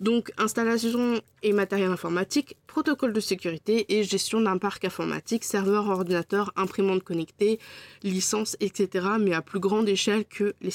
Donc, 0.00 0.32
installation 0.36 1.20
et 1.42 1.52
matériel 1.52 1.90
informatique, 1.90 2.56
protocole 2.66 3.14
de 3.14 3.20
sécurité 3.20 3.96
et 3.96 4.04
gestion 4.04 4.42
d'un 4.42 4.58
parc 4.58 4.84
informatique, 4.84 5.42
serveur, 5.42 5.88
ordinateur, 5.88 6.52
imprimante 6.56 7.02
connectée, 7.02 7.58
licence, 8.02 8.56
etc. 8.60 9.06
Mais 9.18 9.32
à 9.32 9.40
plus 9.40 9.60
grande 9.60 9.88
échelle 9.88 10.26
que 10.26 10.54
les. 10.60 10.70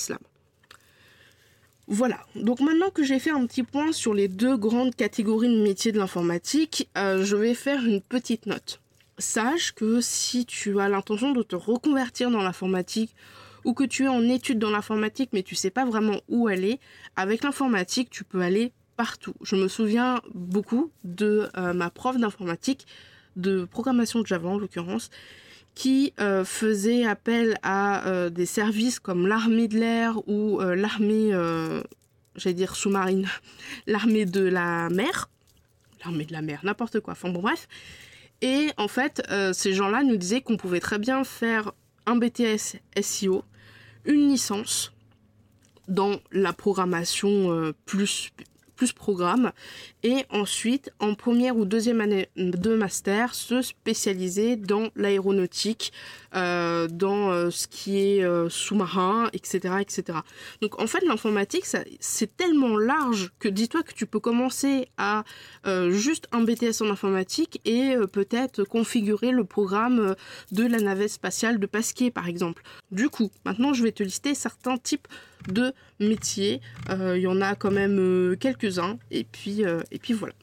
Voilà, 1.93 2.21
donc 2.35 2.61
maintenant 2.61 2.89
que 2.89 3.03
j'ai 3.03 3.19
fait 3.19 3.31
un 3.31 3.45
petit 3.45 3.63
point 3.63 3.91
sur 3.91 4.13
les 4.13 4.29
deux 4.29 4.55
grandes 4.55 4.95
catégories 4.95 5.49
de 5.49 5.61
métiers 5.61 5.91
de 5.91 5.97
l'informatique, 5.97 6.89
euh, 6.97 7.25
je 7.25 7.35
vais 7.35 7.53
faire 7.53 7.83
une 7.83 7.99
petite 7.99 8.45
note. 8.45 8.79
Sache 9.17 9.73
que 9.73 9.99
si 9.99 10.45
tu 10.45 10.79
as 10.79 10.87
l'intention 10.87 11.33
de 11.33 11.43
te 11.43 11.57
reconvertir 11.57 12.31
dans 12.31 12.41
l'informatique 12.41 13.13
ou 13.65 13.73
que 13.73 13.83
tu 13.83 14.05
es 14.05 14.07
en 14.07 14.23
études 14.29 14.57
dans 14.57 14.69
l'informatique 14.69 15.31
mais 15.33 15.43
tu 15.43 15.53
sais 15.53 15.69
pas 15.69 15.83
vraiment 15.83 16.21
où 16.29 16.47
aller, 16.47 16.79
avec 17.17 17.43
l'informatique 17.43 18.09
tu 18.09 18.23
peux 18.23 18.39
aller 18.39 18.71
partout. 18.95 19.33
Je 19.41 19.57
me 19.57 19.67
souviens 19.67 20.21
beaucoup 20.33 20.91
de 21.03 21.49
euh, 21.57 21.73
ma 21.73 21.89
prof 21.89 22.17
d'informatique, 22.17 22.87
de 23.35 23.65
programmation 23.65 24.23
Java 24.23 24.47
en 24.47 24.57
l'occurrence, 24.57 25.09
qui 25.75 26.13
euh, 26.19 26.43
faisait 26.43 27.05
appel 27.05 27.57
à 27.63 28.07
euh, 28.07 28.29
des 28.29 28.45
services 28.45 28.99
comme 28.99 29.27
l'armée 29.27 29.67
de 29.67 29.77
l'air 29.77 30.27
ou 30.27 30.61
euh, 30.61 30.75
l'armée, 30.75 31.31
j'allais 32.35 32.53
dire 32.53 32.75
sous-marine, 32.75 33.27
l'armée 33.87 34.25
de 34.25 34.41
la 34.41 34.89
mer, 34.89 35.29
l'armée 36.03 36.25
de 36.25 36.33
la 36.33 36.41
mer, 36.41 36.61
n'importe 36.63 36.99
quoi, 36.99 37.13
enfin 37.13 37.29
bon 37.29 37.41
bref. 37.41 37.67
Et 38.41 38.69
en 38.77 38.87
fait, 38.87 39.21
ces 39.53 39.73
gens-là 39.73 40.01
nous 40.01 40.17
disaient 40.17 40.41
qu'on 40.41 40.57
pouvait 40.57 40.79
très 40.79 40.97
bien 40.97 41.23
faire 41.23 41.73
un 42.07 42.15
BTS 42.15 42.77
SEO, 42.99 43.43
une 44.05 44.29
licence 44.29 44.93
dans 45.87 46.19
la 46.31 46.51
programmation 46.51 47.71
plus 47.85 48.31
plus 48.81 48.93
programme 48.93 49.51
et 50.01 50.25
ensuite 50.31 50.91
en 50.99 51.13
première 51.13 51.55
ou 51.55 51.65
deuxième 51.65 52.01
année 52.01 52.29
de 52.35 52.73
master 52.73 53.35
se 53.35 53.61
spécialiser 53.61 54.55
dans 54.55 54.89
l'aéronautique, 54.95 55.93
euh, 56.33 56.87
dans 56.87 57.29
euh, 57.29 57.51
ce 57.51 57.67
qui 57.67 57.99
est 57.99 58.23
euh, 58.23 58.49
sous-marin, 58.49 59.29
etc., 59.33 59.75
etc. 59.81 60.17
Donc 60.63 60.81
en 60.81 60.87
fait 60.87 61.05
l'informatique 61.05 61.65
c'est 61.99 62.35
tellement 62.35 62.75
large 62.75 63.29
que 63.37 63.49
dis-toi 63.49 63.83
que 63.83 63.93
tu 63.93 64.07
peux 64.07 64.19
commencer 64.19 64.87
à 64.97 65.23
juste 65.89 66.27
un 66.31 66.41
BTS 66.41 66.81
en 66.81 66.89
informatique 66.89 67.61
et 67.65 67.93
peut-être 68.11 68.63
configurer 68.63 69.29
le 69.29 69.43
programme 69.43 70.15
de 70.51 70.65
la 70.65 70.79
navette 70.79 71.11
spatiale 71.11 71.59
de 71.59 71.67
Pasquier 71.67 72.09
par 72.09 72.27
exemple. 72.27 72.63
Du 72.89 73.09
coup 73.09 73.29
maintenant 73.45 73.73
je 73.73 73.83
vais 73.83 73.91
te 73.91 74.01
lister 74.01 74.33
certains 74.33 74.79
types 74.79 75.07
de 75.47 75.73
métiers. 75.99 76.61
Euh, 76.89 77.17
il 77.17 77.23
y 77.23 77.27
en 77.27 77.41
a 77.41 77.55
quand 77.55 77.71
même 77.71 77.97
euh, 77.99 78.35
quelques-uns. 78.35 78.97
Et 79.11 79.23
puis, 79.23 79.65
euh, 79.65 79.81
et 79.91 79.99
puis 79.99 80.13
voilà. 80.13 80.33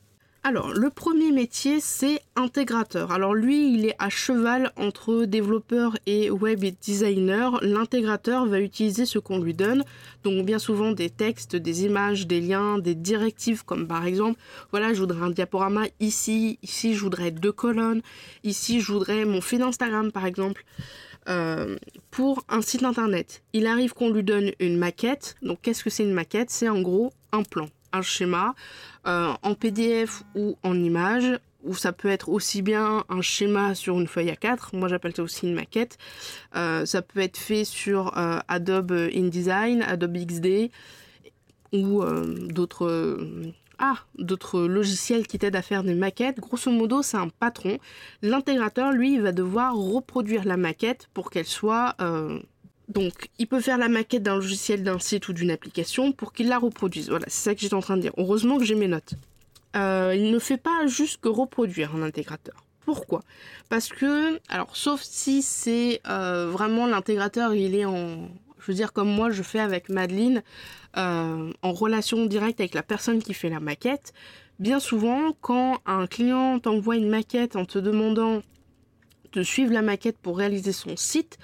Alors, 0.45 0.73
le 0.73 0.89
premier 0.89 1.33
métier, 1.33 1.79
c'est 1.81 2.23
intégrateur. 2.37 3.11
Alors 3.11 3.35
lui, 3.35 3.75
il 3.75 3.85
est 3.85 3.97
à 3.99 4.09
cheval 4.09 4.73
entre 4.77 5.25
développeur 5.25 5.99
et 6.07 6.31
web 6.31 6.65
designer. 6.81 7.59
L'intégrateur 7.61 8.47
va 8.47 8.61
utiliser 8.61 9.05
ce 9.05 9.19
qu'on 9.19 9.41
lui 9.41 9.53
donne. 9.53 9.85
Donc 10.23 10.47
bien 10.47 10.59
souvent 10.59 10.93
des 10.93 11.11
textes, 11.11 11.57
des 11.57 11.85
images, 11.85 12.27
des 12.27 12.41
liens, 12.41 12.79
des 12.79 12.95
directives 12.95 13.65
comme 13.65 13.87
par 13.87 14.07
exemple, 14.07 14.41
voilà, 14.71 14.95
je 14.95 15.01
voudrais 15.01 15.21
un 15.21 15.31
diaporama 15.31 15.83
ici, 16.01 16.59
ici 16.63 16.95
je 16.95 17.01
voudrais 17.01 17.31
deux 17.31 17.53
colonnes, 17.53 18.01
ici 18.45 18.81
je 18.81 18.93
voudrais 18.93 19.25
mon 19.25 19.41
fil 19.41 19.61
Instagram 19.61 20.13
par 20.13 20.25
exemple. 20.25 20.65
Euh, 21.29 21.77
pour 22.11 22.43
un 22.49 22.63
site 22.63 22.85
internet. 22.85 23.43
Il 23.53 23.67
arrive 23.67 23.93
qu'on 23.93 24.11
lui 24.11 24.23
donne 24.23 24.53
une 24.61 24.79
maquette. 24.79 25.37
Donc 25.43 25.59
qu'est-ce 25.63 25.85
que 25.85 25.91
c'est 25.91 26.03
une 26.03 26.15
maquette? 26.15 26.51
C'est 26.51 26.69
en 26.69 26.81
gros 26.81 27.13
un 27.33 27.43
plan, 27.43 27.69
un 27.93 28.03
schéma 28.03 28.55
euh, 29.07 29.33
en 29.43 29.55
PDF 29.55 30.23
ou 30.35 30.57
en 30.63 30.75
image. 30.75 31.39
Ou 31.65 31.75
ça 31.75 31.93
peut 31.93 32.09
être 32.09 32.29
aussi 32.29 32.63
bien 32.63 33.05
un 33.09 33.21
schéma 33.21 33.75
sur 33.75 33.99
une 33.99 34.07
feuille 34.07 34.31
A4, 34.31 34.77
moi 34.77 34.89
j'appelle 34.89 35.15
ça 35.15 35.25
aussi 35.25 35.47
une 35.47 35.55
maquette. 35.55 35.99
Euh, 36.55 36.87
ça 36.87 37.03
peut 37.03 37.19
être 37.19 37.37
fait 37.37 37.65
sur 37.65 38.13
Adobe 38.47 38.93
InDesign, 38.93 39.83
Adobe 39.83 40.19
XD 40.25 40.71
ou 41.73 42.05
d'autres 42.49 43.19
ah, 43.79 43.97
d'autres 44.19 44.61
logiciels 44.63 45.27
qui 45.27 45.39
t'aident 45.39 45.57
à 45.57 45.63
faire 45.63 45.85
des 45.85 45.95
maquettes. 45.95 46.41
Grosso 46.41 46.71
modo, 46.71 47.03
c'est 47.03 47.17
un 47.17 47.29
patron. 47.29 47.79
L'intégrateur, 48.23 48.93
lui, 48.93 49.19
va 49.19 49.33
devoir 49.33 49.77
reproduire 49.77 50.45
la 50.45 50.57
maquette 50.57 51.09
pour 51.15 51.31
qu'elle 51.31 51.47
soit... 51.47 51.95
Euh, 52.01 52.41
donc, 52.89 53.29
il 53.39 53.47
peut 53.47 53.61
faire 53.61 53.79
la 53.79 53.89
maquette 53.89 54.23
d'un 54.23 54.37
logiciel, 54.37 54.83
d'un 54.83 54.99
site 54.99 55.29
ou 55.29 55.33
d'une 55.33 55.51
application 55.51 56.11
pour 56.11 56.33
qu'il 56.33 56.49
la 56.49 56.59
reproduise. 56.59 57.11
Voilà, 57.11 57.27
c'est 57.29 57.51
ça 57.51 57.55
que 57.55 57.61
j'étais 57.61 57.75
en 57.75 57.81
train 57.81 57.97
de 57.97 58.03
dire. 58.03 58.13
Heureusement 58.17 58.59
que 58.59 58.65
j'ai 58.65 58.75
mes 58.75 58.89
notes. 58.89 59.15
Euh, 59.77 60.15
il 60.17 60.33
ne 60.33 60.39
fait 60.39 60.57
pas 60.57 60.87
juste 60.87 61.21
que 61.21 61.29
reproduire 61.29 61.95
un 61.95 62.03
intégrateur. 62.03 62.65
Pourquoi? 62.87 63.23
Parce 63.69 63.91
que, 63.91 64.41
alors, 64.49 64.75
sauf 64.75 65.03
si 65.03 65.43
c'est 65.43 66.01
euh, 66.09 66.49
vraiment 66.51 66.87
l'intégrateur, 66.87 67.55
il 67.55 67.75
est 67.75 67.85
en, 67.85 68.31
je 68.61 68.67
veux 68.67 68.75
dire, 68.75 68.93
comme 68.93 69.09
moi 69.09 69.31
je 69.31 69.43
fais 69.43 69.61
avec 69.61 69.89
Madeline, 69.89 70.43
euh, 70.97 71.53
en 71.63 71.73
relation 71.73 72.27
directe 72.27 72.61
avec 72.61 72.75
la 72.75 72.83
personne 72.83 73.23
qui 73.23 73.35
fait 73.35 73.51
la 73.51 73.61
maquette, 73.61 74.13
bien 74.59 74.81
souvent, 74.81 75.33
quand 75.41 75.79
un 75.87 76.07
client 76.07 76.59
t'envoie 76.59 76.97
une 76.97 77.09
maquette 77.09 77.57
en 77.57 77.65
te 77.65 77.79
demandant 77.79 78.43
de 79.33 79.43
suivre 79.43 79.73
la 79.73 79.83
maquette 79.83 80.19
pour 80.19 80.39
réaliser 80.39 80.73
son 80.73 80.97
site, 80.97 81.39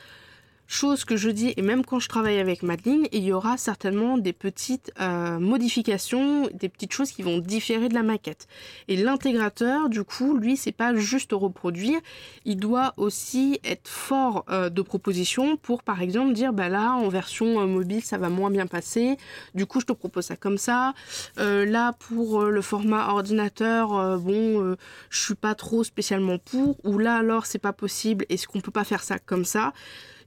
Chose 0.66 1.04
que 1.04 1.16
je 1.16 1.28
dis, 1.28 1.52
et 1.58 1.62
même 1.62 1.84
quand 1.84 2.00
je 2.00 2.08
travaille 2.08 2.38
avec 2.38 2.62
Madeline, 2.62 3.06
il 3.12 3.22
y 3.22 3.32
aura 3.32 3.58
certainement 3.58 4.16
des 4.16 4.32
petites 4.32 4.92
euh, 4.98 5.38
modifications, 5.38 6.48
des 6.54 6.70
petites 6.70 6.92
choses 6.92 7.10
qui 7.10 7.22
vont 7.22 7.38
différer 7.38 7.90
de 7.90 7.94
la 7.94 8.02
maquette. 8.02 8.48
Et 8.88 8.96
l'intégrateur, 8.96 9.90
du 9.90 10.04
coup, 10.04 10.38
lui, 10.38 10.56
c'est 10.56 10.72
pas 10.72 10.94
juste 10.94 11.32
reproduire, 11.32 12.00
il 12.46 12.56
doit 12.56 12.94
aussi 12.96 13.60
être 13.62 13.88
fort 13.88 14.46
euh, 14.48 14.70
de 14.70 14.80
propositions 14.80 15.58
pour, 15.58 15.82
par 15.82 16.00
exemple, 16.00 16.32
dire, 16.32 16.54
bah 16.54 16.70
là, 16.70 16.92
en 16.92 17.08
version 17.08 17.60
euh, 17.60 17.66
mobile, 17.66 18.02
ça 18.02 18.16
va 18.16 18.30
moins 18.30 18.50
bien 18.50 18.66
passer, 18.66 19.18
du 19.54 19.66
coup, 19.66 19.80
je 19.80 19.86
te 19.86 19.92
propose 19.92 20.24
ça 20.24 20.36
comme 20.36 20.58
ça. 20.58 20.94
là, 21.36 21.92
pour 21.92 22.42
le 22.42 22.62
format 22.62 23.10
ordinateur, 23.10 24.18
bon, 24.18 24.76
je 25.10 25.20
suis 25.20 25.34
pas 25.34 25.54
trop 25.54 25.84
spécialement 25.84 26.38
pour, 26.38 26.76
ou 26.84 26.98
là, 26.98 27.16
alors, 27.16 27.44
c'est 27.44 27.58
pas 27.58 27.74
possible, 27.74 28.24
est-ce 28.30 28.46
qu'on 28.46 28.60
peut 28.60 28.70
pas 28.70 28.84
faire 28.84 29.02
ça 29.02 29.18
comme 29.18 29.44
ça? 29.44 29.74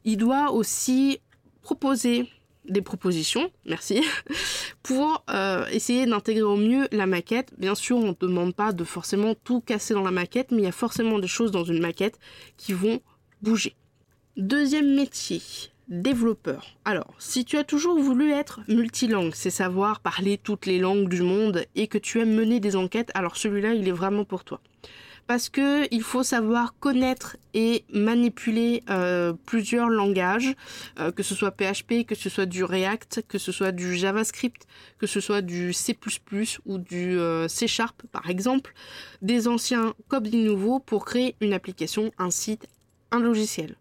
Il 0.08 0.16
doit 0.16 0.52
aussi 0.52 1.20
proposer 1.62 2.30
des 2.70 2.82
propositions, 2.82 3.52
merci, 3.66 4.02
pour 4.84 5.26
euh, 5.30 5.66
essayer 5.68 6.06
d'intégrer 6.06 6.44
au 6.44 6.56
mieux 6.56 6.88
la 6.94 7.06
maquette. 7.06 7.54
Bien 7.58 7.76
sûr, 7.76 7.98
on 7.98 8.08
ne 8.08 8.14
demande 8.18 8.56
pas 8.56 8.72
de 8.72 8.86
forcément 8.86 9.36
tout 9.36 9.60
casser 9.60 9.94
dans 9.94 10.04
la 10.04 10.12
maquette, 10.12 10.52
mais 10.52 10.60
il 10.60 10.64
y 10.64 10.68
a 10.68 10.72
forcément 10.72 11.20
des 11.20 11.28
choses 11.28 11.52
dans 11.52 11.66
une 11.66 11.82
maquette 11.82 12.20
qui 12.56 12.72
vont 12.72 13.02
bouger. 13.42 13.76
Deuxième 14.38 14.96
métier, 14.96 15.42
développeur. 15.90 16.78
Alors, 16.86 17.14
si 17.20 17.44
tu 17.44 17.58
as 17.58 17.66
toujours 17.66 18.00
voulu 18.00 18.32
être 18.32 18.62
multilingue, 18.70 19.34
c'est 19.36 19.50
savoir 19.50 20.00
parler 20.00 20.38
toutes 20.38 20.68
les 20.68 20.80
langues 20.80 21.10
du 21.10 21.22
monde 21.22 21.66
et 21.76 21.88
que 21.88 21.98
tu 21.98 22.22
aimes 22.22 22.34
mener 22.34 22.62
des 22.62 22.78
enquêtes, 22.78 23.12
alors 23.14 23.36
celui-là, 23.36 23.74
il 23.74 23.90
est 23.90 23.92
vraiment 23.92 24.24
pour 24.24 24.46
toi. 24.46 24.62
Parce 25.28 25.50
que 25.50 25.88
il 25.94 26.02
faut 26.02 26.24
savoir 26.24 26.74
connaître 26.80 27.38
et 27.54 27.84
manipuler 27.94 28.84
euh, 28.90 29.34
plusieurs 29.46 29.90
langages, 29.90 30.56
euh, 31.00 31.12
que 31.12 31.22
ce 31.22 31.36
soit 31.36 31.52
PHP, 31.52 32.06
que 32.08 32.16
ce 32.16 32.30
soit 32.30 32.46
du 32.46 32.64
React, 32.64 33.26
que 33.28 33.38
ce 33.38 33.52
soit 33.52 33.74
du 33.74 33.96
JavaScript, 33.96 34.66
que 34.98 35.06
ce 35.06 35.20
soit 35.20 35.42
du 35.42 35.74
C++ 35.74 35.98
ou 36.66 36.78
du 36.78 37.20
euh, 37.20 37.48
C 37.48 37.68
Sharp 37.68 38.04
par 38.12 38.30
exemple, 38.30 38.74
des 39.22 39.48
anciens 39.48 39.94
comme 40.08 40.28
des 40.28 40.44
nouveaux 40.44 40.80
pour 40.80 41.06
créer 41.06 41.36
une 41.42 41.54
application, 41.54 42.12
un 42.18 42.32
site, 42.32 42.68
un 43.12 43.20
logiciel. 43.20 43.76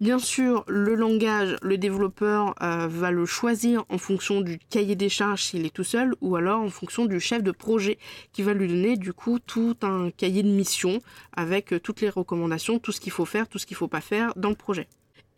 Bien 0.00 0.20
sûr, 0.20 0.64
le 0.68 0.94
langage, 0.94 1.56
le 1.60 1.76
développeur 1.76 2.54
euh, 2.62 2.86
va 2.86 3.10
le 3.10 3.26
choisir 3.26 3.84
en 3.88 3.98
fonction 3.98 4.40
du 4.40 4.60
cahier 4.70 4.94
des 4.94 5.08
charges 5.08 5.42
s'il 5.42 5.66
est 5.66 5.74
tout 5.74 5.82
seul, 5.82 6.14
ou 6.20 6.36
alors 6.36 6.60
en 6.60 6.70
fonction 6.70 7.04
du 7.04 7.18
chef 7.18 7.42
de 7.42 7.50
projet 7.50 7.98
qui 8.32 8.42
va 8.44 8.54
lui 8.54 8.68
donner 8.68 8.96
du 8.96 9.12
coup 9.12 9.40
tout 9.40 9.76
un 9.82 10.12
cahier 10.12 10.44
de 10.44 10.50
mission 10.50 11.00
avec 11.32 11.72
euh, 11.72 11.80
toutes 11.80 12.00
les 12.00 12.10
recommandations, 12.10 12.78
tout 12.78 12.92
ce 12.92 13.00
qu'il 13.00 13.10
faut 13.10 13.24
faire, 13.24 13.48
tout 13.48 13.58
ce 13.58 13.66
qu'il 13.66 13.76
faut 13.76 13.88
pas 13.88 14.00
faire 14.00 14.32
dans 14.36 14.50
le 14.50 14.54
projet. 14.54 14.86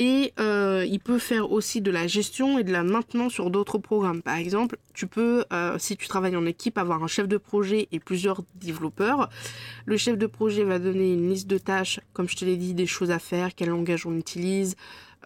Et 0.03 0.33
euh, 0.41 0.87
il 0.89 0.99
peut 0.99 1.19
faire 1.19 1.53
aussi 1.53 1.83
de 1.83 1.91
la 1.91 2.07
gestion 2.07 2.59
et 2.59 2.65
de 2.65 2.73
la 2.73 2.83
maintenance 2.83 3.35
sur 3.35 3.51
d'autres 3.51 3.77
programmes. 3.77 4.23
Par 4.23 4.37
exemple, 4.37 4.79
tu 4.95 5.07
peux, 5.07 5.45
euh, 5.53 5.77
si 5.79 5.99
tu 5.99 6.09
travailles 6.09 6.37
en 6.37 6.47
équipe, 6.47 6.79
avoir 6.79 7.05
un 7.05 7.07
chef 7.07 7.29
de 7.29 7.37
projet 7.37 7.87
et 7.93 8.01
plusieurs 8.01 8.43
développeurs. 8.55 9.29
Le 9.85 9.99
chef 9.99 10.17
de 10.17 10.27
projet 10.27 10.65
va 10.65 10.79
donner 10.79 11.13
une 11.13 11.29
liste 11.29 11.49
de 11.49 11.59
tâches, 11.59 12.01
comme 12.15 12.31
je 12.31 12.37
te 12.37 12.47
l'ai 12.47 12.57
dit, 12.57 12.73
des 12.73 12.87
choses 12.87 13.11
à 13.11 13.19
faire, 13.19 13.55
quel 13.55 13.69
langage 13.69 14.07
on 14.07 14.17
utilise, 14.17 14.75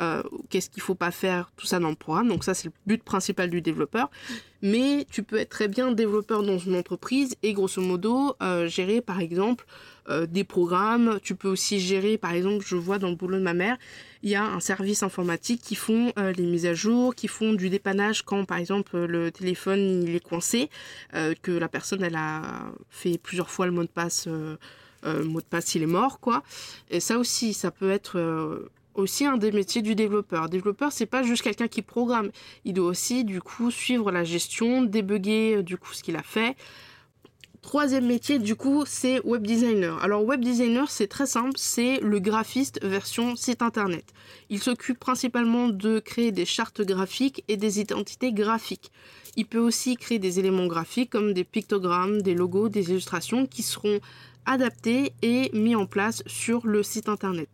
euh, 0.01 0.23
qu'est-ce 0.51 0.71
qu'il 0.71 0.83
faut 0.83 0.95
pas 0.95 1.11
faire, 1.11 1.51
tout 1.57 1.67
ça 1.67 1.79
dans 1.79 1.91
le 1.91 1.95
programme. 1.95 2.29
Donc 2.29 2.45
ça, 2.45 2.55
c'est 2.55 2.67
le 2.67 2.73
but 2.87 3.03
principal 3.03 3.51
du 3.51 3.61
développeur. 3.61 4.11
Mais 4.63 5.07
tu 5.11 5.23
peux 5.23 5.37
être 5.37 5.51
très 5.51 5.69
bien 5.69 5.93
développeur 5.93 6.43
dans 6.43 6.59
une 6.59 6.75
entreprise 6.75 7.37
et 7.43 7.53
grosso 7.53 7.83
modo 7.83 8.35
gérer, 8.65 9.03
par 9.03 9.21
exemple, 9.21 9.67
des 10.27 10.45
programmes. 10.45 11.19
Tu 11.23 11.35
peux 11.35 11.49
aussi 11.49 11.81
gérer, 11.81 12.17
par 12.17 12.33
exemple, 12.33 12.65
je 12.67 12.77
vois 12.77 12.99
dans 12.99 13.11
le 13.11 13.15
boulot 13.15 13.37
de 13.37 13.43
ma 13.43 13.53
mère, 13.53 13.77
il 14.25 14.31
y 14.31 14.37
a 14.37 14.43
un 14.43 14.59
service 14.59 15.03
informatique 15.03 15.61
qui 15.61 15.75
font 15.75 16.11
euh, 16.19 16.33
les 16.33 16.45
mises 16.45 16.65
à 16.65 16.73
jour, 16.73 17.15
qui 17.15 17.29
font 17.29 17.53
du 17.53 17.69
dépannage 17.69 18.23
quand 18.23 18.47
par 18.47 18.57
exemple 18.57 18.97
le 18.97 19.31
téléphone 19.31 20.03
il 20.03 20.17
est 20.17 20.27
coincé, 20.27 20.71
euh, 21.13 21.35
que 21.43 21.53
la 21.53 21.69
personne 21.69 22.03
elle 22.03 22.17
a 22.17 22.73
fait 22.89 23.19
plusieurs 23.19 23.51
fois 23.51 23.67
le 23.67 23.73
mot 23.73 23.83
de 23.83 23.89
passe, 23.89 24.25
euh, 24.27 24.57
le 25.05 25.25
mot 25.25 25.43
de 25.43 25.47
passe 25.47 25.75
il 25.75 25.83
est 25.83 25.87
mort 25.87 26.21
quoi. 26.21 26.43
Et 26.89 27.01
ça 27.01 27.19
aussi, 27.19 27.53
ça 27.53 27.71
peut 27.71 27.91
être 27.91 28.19
aussi 28.95 29.27
un 29.27 29.37
des 29.37 29.53
métiers 29.53 29.83
du 29.83 29.95
développeur. 29.95 30.49
Développeur, 30.49 30.93
c'est 30.93 31.07
pas 31.07 31.23
juste 31.23 31.43
quelqu'un 31.43 31.69
qui 31.69 31.83
programme. 31.83 32.31
Il 32.65 32.75
doit 32.75 32.89
aussi, 32.89 33.25
du 33.25 33.41
coup, 33.41 33.71
suivre 33.71 34.11
la 34.11 34.25
gestion, 34.25 34.83
débugger, 34.83 35.63
du 35.63 35.77
coup, 35.77 35.93
ce 35.93 36.03
qu'il 36.03 36.17
a 36.17 36.23
fait. 36.23 36.57
Troisième 37.65 38.07
métier, 38.07 38.39
du 38.39 38.57
coup, 38.57 38.85
c'est 38.87 39.25
web 39.25 39.47
designer. 39.47 39.99
Alors, 40.05 40.23
web 40.23 40.45
designer, 40.45 40.91
c'est 40.91 41.07
très 41.07 41.25
simple, 41.25 41.55
c'est 41.57 41.99
le 42.01 42.21
graphiste 42.21 42.79
version 42.85 43.37
site 43.37 43.63
internet. 43.63 44.05
Il 44.51 44.59
s'occupe 44.61 44.99
principalement 44.99 45.71
de 45.71 45.99
créer 45.99 46.31
des 46.31 46.45
chartes 46.45 46.83
graphiques 46.83 47.43
et 47.49 47.57
des 47.57 47.81
identités 47.81 48.35
graphiques. 48.35 48.93
Il 49.37 49.47
peut 49.47 49.59
aussi 49.59 49.97
créer 49.97 50.19
des 50.19 50.39
éléments 50.39 50.67
graphiques 50.67 51.09
comme 51.09 51.33
des 51.33 51.43
pictogrammes, 51.43 52.21
des 52.21 52.35
logos, 52.35 52.69
des 52.69 52.91
illustrations 52.91 53.47
qui 53.47 53.63
seront 53.63 53.99
adaptés 54.45 55.15
et 55.23 55.51
mis 55.55 55.75
en 55.75 55.87
place 55.87 56.23
sur 56.27 56.67
le 56.67 56.83
site 56.83 57.09
internet. 57.09 57.49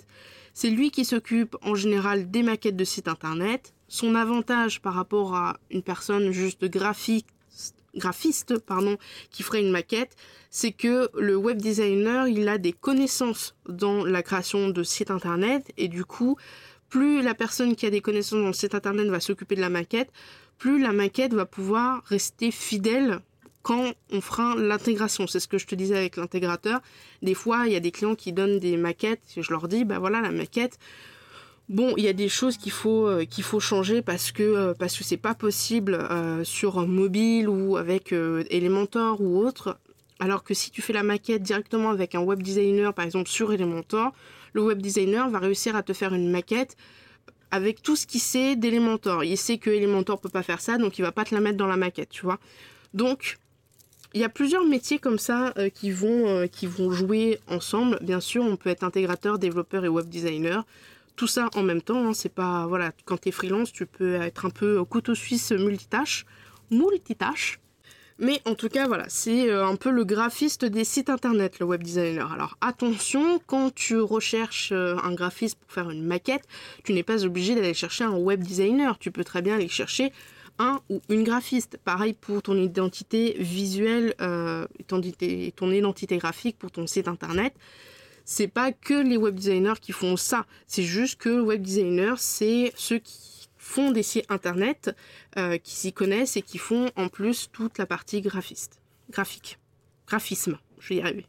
C'est 0.62 0.69
lui 0.69 0.90
qui 0.90 1.07
s'occupe 1.07 1.57
en 1.62 1.75
général 1.75 2.31
des 2.31 2.43
maquettes 2.43 2.76
de 2.76 2.85
site 2.85 3.09
internet. 3.09 3.73
Son 3.88 4.14
avantage 4.14 4.83
par 4.83 4.93
rapport 4.93 5.35
à 5.35 5.59
une 5.71 5.83
personne 5.83 6.33
juste 6.33 6.67
graphiste 6.67 7.33
qui 9.31 9.43
ferait 9.43 9.62
une 9.62 9.71
maquette, 9.71 10.14
c'est 10.50 10.73
que 10.73 11.09
le 11.19 11.35
web 11.35 11.57
designer, 11.57 12.29
il 12.29 12.47
a 12.47 12.59
des 12.59 12.75
connaissances 12.75 13.55
dans 13.71 14.05
la 14.05 14.23
création 14.23 14.69
de 14.69 14.83
sites 14.83 15.11
internet 15.11 15.73
et 15.79 15.88
du 15.88 16.05
coup, 16.05 16.37
plus 16.90 17.23
la 17.23 17.33
personne 17.33 17.75
qui 17.75 17.87
a 17.87 17.90
des 17.90 18.02
connaissances 18.02 18.43
dans 18.43 18.49
le 18.49 18.52
site 18.52 18.75
internet 18.75 19.07
va 19.07 19.21
s'occuper 19.21 19.55
de 19.55 19.62
la 19.62 19.71
maquette, 19.71 20.12
plus 20.59 20.79
la 20.79 20.93
maquette 20.93 21.33
va 21.33 21.47
pouvoir 21.47 22.05
rester 22.05 22.50
fidèle 22.50 23.21
quand 23.62 23.93
on 24.12 24.21
fera 24.21 24.55
l'intégration. 24.57 25.26
C'est 25.26 25.40
ce 25.40 25.49
que 25.49 25.59
je 25.59 25.67
te 25.67 25.75
disais 25.75 25.97
avec 25.97 26.17
l'intégrateur. 26.17 26.81
Des 27.23 27.35
fois, 27.35 27.67
il 27.67 27.73
y 27.73 27.76
a 27.76 27.81
des 27.81 27.90
clients 27.90 28.14
qui 28.14 28.33
donnent 28.33 28.59
des 28.59 28.76
maquettes, 28.76 29.23
je 29.37 29.50
leur 29.50 29.69
dis, 29.69 29.84
bah 29.84 29.99
voilà, 29.99 30.21
la 30.21 30.30
maquette, 30.30 30.78
Bon, 31.71 31.95
il 31.97 32.02
y 32.02 32.08
a 32.08 32.13
des 32.13 32.28
choses 32.28 32.56
qu'il 32.56 32.73
faut 32.73 33.06
euh, 33.06 33.25
faut 33.43 33.61
changer 33.61 34.02
parce 34.02 34.32
que 34.32 34.43
euh, 34.43 34.75
parce 34.76 34.99
que 34.99 35.04
c'est 35.04 35.17
pas 35.17 35.37
possible 35.37 35.95
euh, 35.95 36.43
sur 36.43 36.84
mobile 36.84 37.49
ou 37.49 37.76
avec 37.76 38.13
Elementor 38.13 39.21
ou 39.21 39.39
autre. 39.39 39.78
Alors 40.19 40.43
que 40.43 40.52
si 40.52 40.73
tu 40.73 40.82
fais 40.82 40.93
la 40.93 41.04
maquette 41.04 41.45
directement 41.45 41.91
avec 41.91 42.17
un 42.17 42.23
web 42.23 42.43
designer, 42.43 42.93
par 42.93 43.04
exemple 43.04 43.28
sur 43.28 43.52
Elementor, 43.52 44.13
le 44.52 44.63
web 44.63 44.82
designer 44.82 45.30
va 45.30 45.39
réussir 45.39 45.76
à 45.76 45.84
te 45.84 45.93
faire 45.93 46.13
une 46.13 46.28
maquette 46.28 46.76
avec 47.52 47.82
tout 47.82 47.95
ce 47.95 48.04
qu'il 48.04 48.21
sait 48.21 48.56
d'Elementor. 48.56 49.23
Il 49.23 49.39
sait 49.39 49.58
que 49.58 49.71
Elementor 49.71 50.21
peut 50.21 50.28
pas 50.28 50.43
faire 50.43 50.61
ça, 50.61 50.76
donc 50.76 50.99
il 50.99 51.02
va 51.02 51.13
pas 51.13 51.25
te 51.25 51.32
la 51.32 51.41
mettre 51.41 51.56
dans 51.56 51.69
la 51.69 51.76
maquette, 51.76 52.08
tu 52.08 52.23
vois. 52.23 52.41
Donc 52.95 53.39
il 54.14 54.20
y 54.20 54.25
a 54.25 54.28
plusieurs 54.28 54.64
métiers 54.64 54.99
comme 54.99 55.18
ça 55.18 55.54
qui 55.75 55.90
vont 55.90 56.49
qui 56.49 56.66
vont 56.66 56.90
jouer 56.90 57.38
ensemble. 57.49 57.99
Bien 58.02 58.20
sûr, 58.20 58.42
on 58.42 58.56
peut 58.56 58.70
être 58.70 58.82
intégrateur, 58.82 59.38
développeur 59.38 59.84
et 59.84 59.88
web 59.88 60.08
designer 60.08 60.64
tout 61.20 61.26
ça 61.26 61.50
en 61.54 61.62
même 61.62 61.82
temps. 61.82 62.08
Hein, 62.08 62.14
c'est 62.14 62.32
pas 62.32 62.66
voilà, 62.66 62.92
quand 63.04 63.20
tu 63.20 63.28
es 63.28 63.32
freelance, 63.32 63.73
tu 63.73 63.84
peux 63.84 64.14
être 64.14 64.46
un 64.46 64.50
peu 64.50 64.82
couteau 64.84 65.14
suisse 65.14 65.52
multitâche, 65.52 66.25
multitâche. 66.70 67.60
Mais 68.18 68.40
en 68.46 68.54
tout 68.54 68.68
cas, 68.68 68.86
voilà, 68.86 69.04
c'est 69.08 69.50
euh, 69.50 69.66
un 69.66 69.76
peu 69.76 69.90
le 69.90 70.04
graphiste 70.04 70.64
des 70.64 70.84
sites 70.84 71.10
internet, 71.10 71.58
le 71.58 71.66
web 71.66 71.82
designer. 71.82 72.32
Alors 72.32 72.56
attention, 72.62 73.40
quand 73.46 73.75
tu 73.75 73.99
recherches 73.99 74.73
euh, 74.73 74.96
un 75.02 75.14
graphiste 75.14 75.58
pour 75.58 75.73
faire 75.73 75.90
une 75.90 76.04
maquette, 76.04 76.44
tu 76.84 76.94
n'es 76.94 77.02
pas 77.02 77.25
obligé 77.25 77.54
d'aller 77.54 77.75
chercher 77.75 78.04
un 78.04 78.16
web 78.16 78.42
designer. 78.42 78.99
Tu 78.99 79.10
peux 79.10 79.25
très 79.25 79.42
bien 79.42 79.56
aller 79.56 79.68
chercher 79.68 80.12
un 80.60 80.80
ou 80.88 81.00
une 81.08 81.25
graphiste. 81.25 81.78
Pareil 81.84 82.12
pour 82.12 82.42
ton 82.42 82.56
identité 82.56 83.34
visuelle, 83.40 84.14
euh, 84.20 84.66
ton, 84.86 85.00
identité 85.00 86.18
graphique 86.18 86.56
pour 86.58 86.70
ton 86.70 86.86
site 86.86 87.08
internet 87.08 87.54
c'est 88.30 88.46
pas 88.46 88.70
que 88.70 88.94
les 88.94 89.16
web 89.16 89.34
designers 89.34 89.80
qui 89.80 89.90
font 89.90 90.16
ça. 90.16 90.46
C'est 90.68 90.84
juste 90.84 91.20
que 91.20 91.28
le 91.28 91.42
web 91.42 91.62
designer, 91.62 92.16
c'est 92.20 92.73
ceux 92.76 92.99
qui 92.99 93.49
font 93.58 93.90
des 93.90 94.04
sites 94.04 94.30
internet, 94.30 94.94
euh, 95.36 95.58
qui 95.58 95.75
s'y 95.75 95.92
connaissent 95.92 96.36
et 96.36 96.42
qui 96.42 96.58
font 96.58 96.90
en 96.94 97.08
plus 97.08 97.50
toute 97.52 97.76
la 97.78 97.86
partie 97.86 98.20
graphiste, 98.20 98.80
graphique, 99.10 99.58
graphisme. 100.06 100.58
Je 100.78 100.90
vais 100.90 100.96
y 100.96 101.00
arriver. 101.00 101.26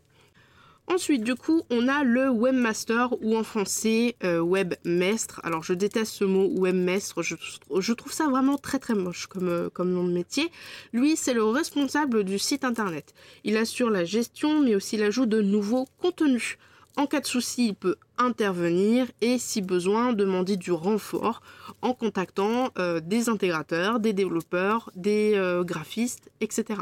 Ensuite, 0.93 1.23
du 1.23 1.35
coup, 1.35 1.61
on 1.69 1.87
a 1.87 2.03
le 2.03 2.29
webmaster 2.29 3.13
ou 3.23 3.37
en 3.37 3.43
français 3.43 4.17
euh, 4.25 4.41
webmestre. 4.41 5.39
Alors, 5.45 5.63
je 5.63 5.71
déteste 5.71 6.11
ce 6.11 6.25
mot 6.25 6.49
webmestre. 6.59 7.21
Je, 7.21 7.93
trouve 7.93 8.11
ça 8.11 8.27
vraiment 8.27 8.57
très 8.57 8.77
très 8.77 8.93
moche 8.93 9.27
comme, 9.27 9.47
euh, 9.47 9.69
comme 9.69 9.93
nom 9.93 10.03
de 10.03 10.11
métier. 10.11 10.51
Lui, 10.91 11.15
c'est 11.15 11.33
le 11.33 11.45
responsable 11.45 12.25
du 12.25 12.37
site 12.37 12.65
internet. 12.65 13.13
Il 13.45 13.55
assure 13.55 13.89
la 13.89 14.03
gestion, 14.03 14.59
mais 14.59 14.75
aussi 14.75 14.97
l'ajout 14.97 15.25
de 15.25 15.41
nouveaux 15.41 15.87
contenus. 16.01 16.57
En 16.97 17.07
cas 17.07 17.21
de 17.21 17.25
souci, 17.25 17.67
il 17.69 17.75
peut 17.75 17.95
intervenir 18.17 19.07
et 19.21 19.37
si 19.39 19.61
besoin, 19.61 20.11
demander 20.11 20.57
du 20.57 20.73
renfort 20.73 21.41
en 21.81 21.93
contactant 21.93 22.69
euh, 22.77 22.99
des 22.99 23.29
intégrateurs, 23.29 24.01
des 24.01 24.11
développeurs, 24.11 24.91
des 24.97 25.35
euh, 25.35 25.63
graphistes, 25.63 26.29
etc. 26.41 26.81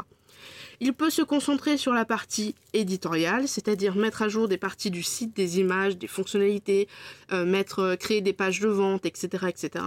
Il 0.82 0.94
peut 0.94 1.10
se 1.10 1.20
concentrer 1.20 1.76
sur 1.76 1.92
la 1.92 2.06
partie 2.06 2.54
éditoriale, 2.72 3.46
c'est-à-dire 3.46 3.94
mettre 3.96 4.22
à 4.22 4.28
jour 4.28 4.48
des 4.48 4.56
parties 4.56 4.90
du 4.90 5.02
site, 5.02 5.36
des 5.36 5.60
images, 5.60 5.98
des 5.98 6.06
fonctionnalités, 6.06 6.88
euh, 7.32 7.44
mettre, 7.44 7.96
créer 7.96 8.22
des 8.22 8.32
pages 8.32 8.60
de 8.60 8.68
vente, 8.68 9.04
etc., 9.04 9.46
etc. 9.48 9.84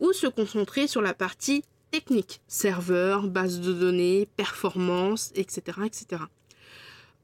Ou 0.00 0.12
se 0.12 0.26
concentrer 0.26 0.86
sur 0.86 1.00
la 1.00 1.14
partie 1.14 1.64
technique, 1.90 2.42
serveur, 2.46 3.26
base 3.26 3.60
de 3.60 3.72
données, 3.72 4.28
performance, 4.36 5.32
etc., 5.34 5.78
etc. 5.86 6.22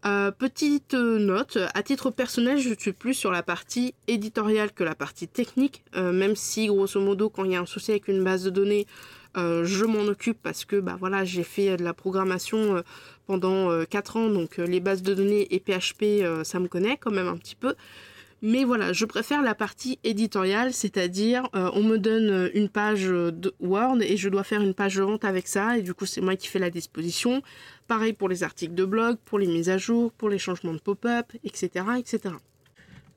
Euh, 0.06 0.30
petite 0.30 0.94
note, 0.94 1.58
à 1.74 1.82
titre 1.82 2.10
personnel, 2.10 2.58
je 2.58 2.74
suis 2.78 2.92
plus 2.92 3.14
sur 3.14 3.30
la 3.30 3.42
partie 3.42 3.94
éditoriale 4.06 4.72
que 4.72 4.84
la 4.84 4.94
partie 4.94 5.28
technique, 5.28 5.82
euh, 5.96 6.12
même 6.12 6.36
si 6.36 6.66
grosso 6.66 7.00
modo 7.00 7.30
quand 7.30 7.44
il 7.44 7.52
y 7.52 7.56
a 7.56 7.60
un 7.60 7.66
souci 7.66 7.90
avec 7.90 8.08
une 8.08 8.22
base 8.22 8.44
de 8.44 8.50
données, 8.50 8.86
euh, 9.36 9.64
je 9.64 9.84
m'en 9.84 10.02
occupe 10.02 10.38
parce 10.42 10.64
que 10.64 10.76
bah 10.76 10.96
voilà, 10.98 11.24
j'ai 11.24 11.44
fait 11.44 11.76
de 11.76 11.84
la 11.84 11.94
programmation 11.94 12.82
pendant 13.26 13.84
4 13.84 14.16
ans, 14.16 14.28
donc 14.28 14.58
les 14.58 14.80
bases 14.80 15.02
de 15.02 15.14
données 15.14 15.54
et 15.54 15.60
PHP, 15.60 16.44
ça 16.44 16.60
me 16.60 16.68
connaît 16.68 16.96
quand 16.96 17.10
même 17.10 17.28
un 17.28 17.36
petit 17.36 17.56
peu. 17.56 17.74
Mais 18.46 18.64
voilà, 18.64 18.92
je 18.92 19.06
préfère 19.06 19.40
la 19.40 19.54
partie 19.54 19.98
éditoriale, 20.04 20.74
c'est-à-dire 20.74 21.48
euh, 21.56 21.70
on 21.72 21.82
me 21.82 21.96
donne 21.96 22.50
une 22.52 22.68
page 22.68 23.06
de 23.06 23.54
Word 23.58 24.02
et 24.02 24.18
je 24.18 24.28
dois 24.28 24.44
faire 24.44 24.60
une 24.60 24.74
page 24.74 24.96
de 24.96 25.02
vente 25.02 25.24
avec 25.24 25.48
ça 25.48 25.78
et 25.78 25.82
du 25.82 25.94
coup 25.94 26.04
c'est 26.04 26.20
moi 26.20 26.36
qui 26.36 26.48
fais 26.48 26.58
la 26.58 26.68
disposition. 26.68 27.40
Pareil 27.88 28.12
pour 28.12 28.28
les 28.28 28.42
articles 28.42 28.74
de 28.74 28.84
blog, 28.84 29.16
pour 29.24 29.38
les 29.38 29.46
mises 29.46 29.70
à 29.70 29.78
jour, 29.78 30.12
pour 30.12 30.28
les 30.28 30.36
changements 30.36 30.74
de 30.74 30.78
pop-up, 30.78 31.32
etc., 31.42 31.86
etc. 31.98 32.34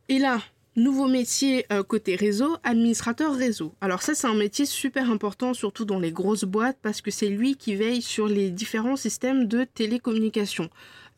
Et 0.08 0.18
là, 0.18 0.40
nouveau 0.78 1.08
métier 1.08 1.66
euh, 1.74 1.84
côté 1.84 2.16
réseau, 2.16 2.56
administrateur 2.64 3.36
réseau. 3.36 3.74
Alors 3.82 4.04
ça 4.04 4.14
c'est 4.14 4.28
un 4.28 4.36
métier 4.36 4.66
super 4.66 5.12
important 5.12 5.54
surtout 5.54 5.86
dans 5.86 6.00
les 6.00 6.12
grosses 6.12 6.46
boîtes 6.46 6.78
parce 6.82 7.02
que 7.02 7.12
c'est 7.12 7.30
lui 7.30 7.56
qui 7.56 7.76
veille 7.76 8.02
sur 8.04 8.28
les 8.28 8.52
différents 8.52 8.96
systèmes 8.96 9.46
de 9.46 9.64
télécommunication. 9.64 10.70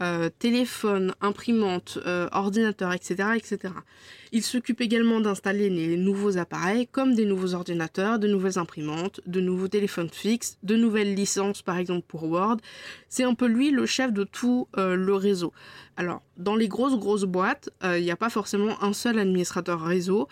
Euh, 0.02 0.30
téléphone, 0.40 1.14
imprimante, 1.20 2.00
euh, 2.06 2.30
ordinateur, 2.32 2.94
etc., 2.94 3.32
etc. 3.36 3.74
Il 4.32 4.44
s'occupe 4.44 4.80
également 4.80 5.20
d'installer 5.20 5.70
les 5.70 5.98
nouveaux 5.98 6.38
appareils 6.38 6.88
comme 6.88 7.16
des 7.16 7.26
nouveaux 7.26 7.54
ordinateurs, 7.54 8.18
de 8.18 8.30
nouvelles 8.30 8.58
imprimantes, 8.58 9.20
de 9.26 9.42
nouveaux 9.42 9.68
téléphones 9.68 10.10
fixes, 10.10 10.58
de 10.64 10.78
nouvelles 10.78 11.16
licences 11.16 11.62
par 11.62 11.78
exemple 11.78 12.06
pour 12.08 12.24
Word. 12.24 12.58
C'est 13.10 13.26
un 13.26 13.34
peu 13.34 13.46
lui 13.46 13.72
le 13.72 13.86
chef 13.86 14.14
de 14.14 14.24
tout 14.24 14.70
euh, 14.78 14.96
le 14.96 15.16
réseau. 15.16 15.52
Alors, 15.98 16.22
dans 16.38 16.56
les 16.56 16.70
grosses 16.70 16.98
grosses 16.98 17.26
boîtes, 17.26 17.70
il 17.84 18.02
n'y 18.02 18.12
a 18.12 18.16
pas 18.16 18.30
forcément 18.30 18.82
un 18.82 18.94
seul 18.94 19.20
administrateur 19.20 19.82
réseau. 19.82 20.30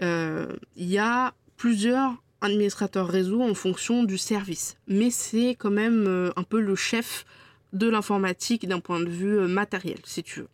Il 0.00 0.58
y 0.76 0.98
a 0.98 1.34
plusieurs 1.56 2.22
administrateurs 2.40 3.08
réseau 3.08 3.42
en 3.42 3.54
fonction 3.54 4.04
du 4.04 4.16
service. 4.16 4.76
Mais 4.86 5.10
c'est 5.10 5.56
quand 5.58 5.72
même 5.72 6.30
un 6.36 6.42
peu 6.44 6.60
le 6.60 6.76
chef 6.76 7.24
de 7.72 7.88
l'informatique 7.88 8.66
d'un 8.66 8.80
point 8.80 9.00
de 9.00 9.08
vue 9.08 9.38
euh, 9.38 9.48
matériel, 9.48 9.98
si 10.04 10.22
tu 10.22 10.40
veux. 10.40 10.48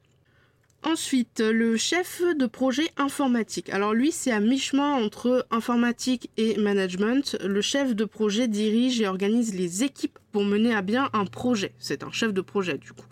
Ensuite, 0.83 1.41
le 1.41 1.79
chef 1.79 2.21
de 2.37 2.45
projet 2.45 2.87
informatique. 2.99 3.71
Alors 3.71 3.95
lui, 3.95 4.13
c'est 4.13 4.31
à 4.31 4.39
mi-chemin 4.39 4.93
entre 4.93 5.47
informatique 5.51 6.29
et 6.37 6.59
management. 6.59 7.39
Le 7.43 7.63
chef 7.63 7.95
de 7.95 8.05
projet 8.05 8.49
dirige 8.49 9.01
et 9.01 9.09
organise 9.09 9.55
les 9.55 9.83
équipes 9.83 10.19
pour 10.31 10.45
mener 10.45 10.75
à 10.75 10.83
bien 10.83 11.09
un 11.15 11.25
projet. 11.25 11.73
C'est 11.79 12.03
un 12.03 12.13
chef 12.13 12.35
de 12.35 12.43
projet 12.43 12.77
du 12.77 12.93
coup. 12.93 13.07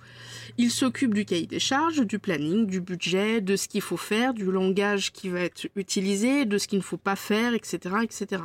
Il 0.59 0.71
s'occupe 0.71 1.15
du 1.15 1.25
cahier 1.25 1.47
des 1.47 1.59
charges, 1.59 2.07
du 2.07 2.19
planning, 2.19 2.67
du 2.67 2.83
budget, 2.83 3.41
de 3.41 3.57
ce 3.57 3.69
qu'il 3.69 3.81
faut 3.81 3.97
faire, 3.97 4.35
du 4.35 4.45
langage 4.45 5.11
qui 5.11 5.31
va 5.31 5.41
être 5.41 5.67
utilisé, 5.75 6.45
de 6.45 6.59
ce 6.59 6.69
qu'il 6.69 6.79
ne 6.79 6.85
faut 6.85 6.99
pas 6.99 7.17
faire, 7.17 7.55
etc., 7.55 7.79
etc. 8.03 8.43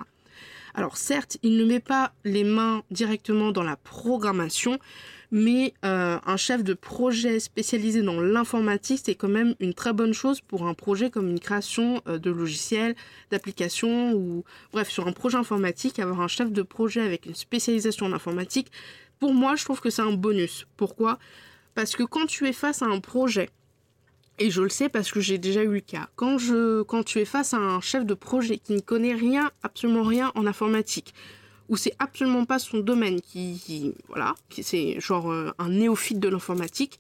Alors 0.74 0.96
certes, 0.96 1.38
il 1.44 1.58
ne 1.58 1.66
met 1.66 1.82
pas 1.82 2.14
les 2.24 2.46
mains 2.46 2.84
directement 2.92 3.52
dans 3.52 3.64
la 3.64 3.76
programmation, 3.76 4.80
mais 5.32 5.74
euh, 5.84 6.18
un 6.26 6.38
chef 6.38 6.64
de 6.64 6.74
projet 6.74 7.40
spécialisé 7.40 8.02
dans 8.02 8.22
l'informatique, 8.22 9.02
c'est 9.06 9.16
quand 9.16 9.28
même 9.28 9.56
une 9.60 9.74
très 9.74 9.94
bonne 9.94 10.14
chose 10.14 10.42
pour 10.42 10.66
un 10.66 10.74
projet 10.74 11.10
comme 11.10 11.30
une 11.30 11.40
création 11.40 12.02
euh, 12.08 12.18
de 12.18 12.32
logiciels, 12.32 12.96
d'applications 13.32 14.14
ou 14.14 14.44
bref, 14.72 14.90
sur 14.90 15.08
un 15.08 15.12
projet 15.12 15.38
informatique, 15.38 16.00
avoir 16.00 16.22
un 16.22 16.28
chef 16.28 16.52
de 16.52 16.62
projet 16.62 17.02
avec 17.02 17.26
une 17.26 17.36
spécialisation 17.36 18.06
en 18.06 18.14
informatique, 18.14 18.72
pour 19.20 19.34
moi, 19.34 19.56
je 19.56 19.66
trouve 19.66 19.82
que 19.82 19.90
c'est 19.90 20.02
un 20.02 20.14
bonus. 20.14 20.68
Pourquoi? 20.78 21.18
Parce 21.76 21.96
que 21.96 22.04
quand 22.04 22.28
tu 22.28 22.48
es 22.48 22.54
face 22.54 22.82
à 22.82 22.86
un 22.86 23.00
projet, 23.00 23.50
et 24.40 24.52
je 24.52 24.62
le 24.62 24.70
sais 24.70 24.90
parce 24.90 25.12
que 25.12 25.20
j'ai 25.20 25.38
déjà 25.38 25.64
eu 25.64 25.74
le 25.74 25.80
cas, 25.80 26.10
quand, 26.16 26.38
tu 27.06 27.20
es 27.20 27.26
face 27.26 27.54
à 27.54 27.58
un 27.58 27.82
chef 27.82 28.06
de 28.06 28.14
projet 28.14 28.58
qui 28.58 28.74
ne 28.74 28.80
connaît 28.80 29.16
rien, 29.16 29.52
absolument 29.64 30.04
rien 30.04 30.32
en 30.36 30.46
informatique, 30.46 31.14
où 31.70 31.78
c'est 31.78 31.94
absolument 32.00 32.46
pas 32.46 32.60
son 32.60 32.80
domaine, 32.80 33.22
qui, 33.22 33.94
voilà, 34.08 34.36
qui 34.50 34.64
c'est 34.64 35.00
genre 35.00 35.32
euh, 35.32 35.52
un 35.60 35.70
néophyte 35.70 36.20
de 36.20 36.30
l'informatique, 36.30 37.00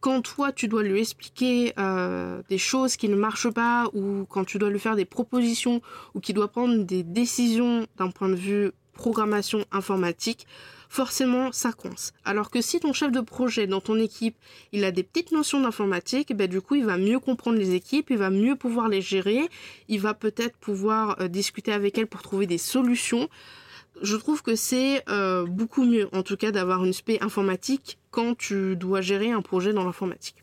quand 0.00 0.22
toi 0.22 0.52
tu 0.52 0.68
dois 0.68 0.82
lui 0.82 1.00
expliquer 1.00 1.72
euh, 1.78 2.42
des 2.48 2.58
choses 2.58 2.96
qui 2.96 3.08
ne 3.08 3.16
marchent 3.16 3.50
pas, 3.50 3.88
ou 3.92 4.24
quand 4.28 4.44
tu 4.44 4.58
dois 4.58 4.70
lui 4.70 4.78
faire 4.78 4.96
des 4.96 5.04
propositions, 5.04 5.80
ou 6.14 6.20
qui 6.20 6.32
doit 6.32 6.48
prendre 6.48 6.84
des 6.84 7.02
décisions 7.02 7.86
d'un 7.96 8.10
point 8.10 8.28
de 8.28 8.34
vue 8.36 8.72
programmation 8.92 9.64
informatique, 9.72 10.46
forcément 10.88 11.52
ça 11.52 11.72
coince. 11.72 12.12
Alors 12.24 12.50
que 12.50 12.60
si 12.60 12.80
ton 12.80 12.92
chef 12.92 13.12
de 13.12 13.20
projet 13.20 13.66
dans 13.66 13.80
ton 13.80 13.98
équipe, 13.98 14.36
il 14.72 14.84
a 14.84 14.90
des 14.90 15.02
petites 15.02 15.32
notions 15.32 15.60
d'informatique, 15.60 16.34
ben 16.34 16.48
du 16.48 16.60
coup 16.60 16.76
il 16.76 16.84
va 16.84 16.96
mieux 16.96 17.18
comprendre 17.18 17.58
les 17.58 17.74
équipes, 17.74 18.10
il 18.10 18.18
va 18.18 18.30
mieux 18.30 18.56
pouvoir 18.56 18.88
les 18.88 19.02
gérer, 19.02 19.48
il 19.88 20.00
va 20.00 20.14
peut-être 20.14 20.56
pouvoir 20.56 21.20
euh, 21.20 21.28
discuter 21.28 21.72
avec 21.72 21.98
elles 21.98 22.06
pour 22.06 22.22
trouver 22.22 22.46
des 22.46 22.58
solutions 22.58 23.28
je 24.02 24.16
trouve 24.16 24.42
que 24.42 24.56
c'est 24.56 25.02
euh, 25.08 25.44
beaucoup 25.46 25.84
mieux, 25.84 26.08
en 26.12 26.22
tout 26.22 26.36
cas, 26.36 26.50
d'avoir 26.50 26.84
une 26.84 26.92
spé 26.92 27.18
informatique 27.20 27.98
quand 28.10 28.36
tu 28.36 28.76
dois 28.76 29.00
gérer 29.00 29.30
un 29.30 29.42
projet 29.42 29.72
dans 29.72 29.84
l'informatique. 29.84 30.36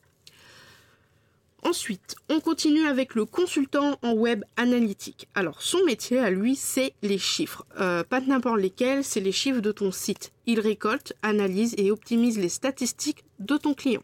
Ensuite, 1.65 2.15
on 2.29 2.41
continue 2.41 2.85
avec 2.87 3.15
le 3.15 3.23
consultant 3.23 3.97
en 4.01 4.13
web 4.13 4.43
analytique. 4.57 5.29
Alors, 5.33 5.61
son 5.61 5.83
métier 5.85 6.19
à 6.19 6.29
lui, 6.29 6.57
c'est 6.57 6.93
les 7.01 7.17
chiffres. 7.17 7.65
Euh, 7.79 8.03
pas 8.03 8.19
n'importe 8.19 8.59
lesquels, 8.59 9.03
c'est 9.03 9.21
les 9.21 9.31
chiffres 9.31 9.61
de 9.61 9.71
ton 9.71 9.91
site. 9.91 10.33
Il 10.45 10.59
récolte, 10.59 11.13
analyse 11.21 11.73
et 11.77 11.89
optimise 11.89 12.37
les 12.37 12.49
statistiques 12.49 13.23
de 13.39 13.55
ton 13.55 13.73
client. 13.73 14.03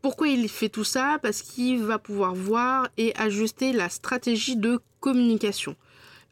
Pourquoi 0.00 0.28
il 0.28 0.48
fait 0.48 0.70
tout 0.70 0.84
ça? 0.84 1.18
Parce 1.20 1.42
qu'il 1.42 1.84
va 1.84 1.98
pouvoir 1.98 2.34
voir 2.34 2.88
et 2.96 3.14
ajuster 3.16 3.72
la 3.72 3.90
stratégie 3.90 4.56
de 4.56 4.80
communication. 5.00 5.76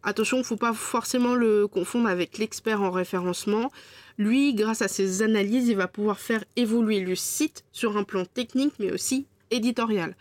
Attention, 0.03 0.39
il 0.39 0.41
ne 0.41 0.45
faut 0.45 0.57
pas 0.57 0.73
forcément 0.73 1.35
le 1.35 1.67
confondre 1.67 2.09
avec 2.09 2.39
l'expert 2.39 2.81
en 2.81 2.91
référencement. 2.91 3.71
Lui, 4.17 4.55
grâce 4.55 4.83
à 4.83 4.89
ses 4.89 5.23
analyses, 5.23 5.69
il 5.69 5.77
va 5.77 5.89
pouvoir 5.89 6.19
faire 6.19 6.45
évoluer 6.57 7.01
le 7.01 7.15
site 7.15 7.65
sur 7.73 7.97
un 7.97 8.05
plan 8.05 8.25
technique 8.25 8.75
mais 8.79 8.93
aussi 8.93 9.27
éditorial. 9.51 10.17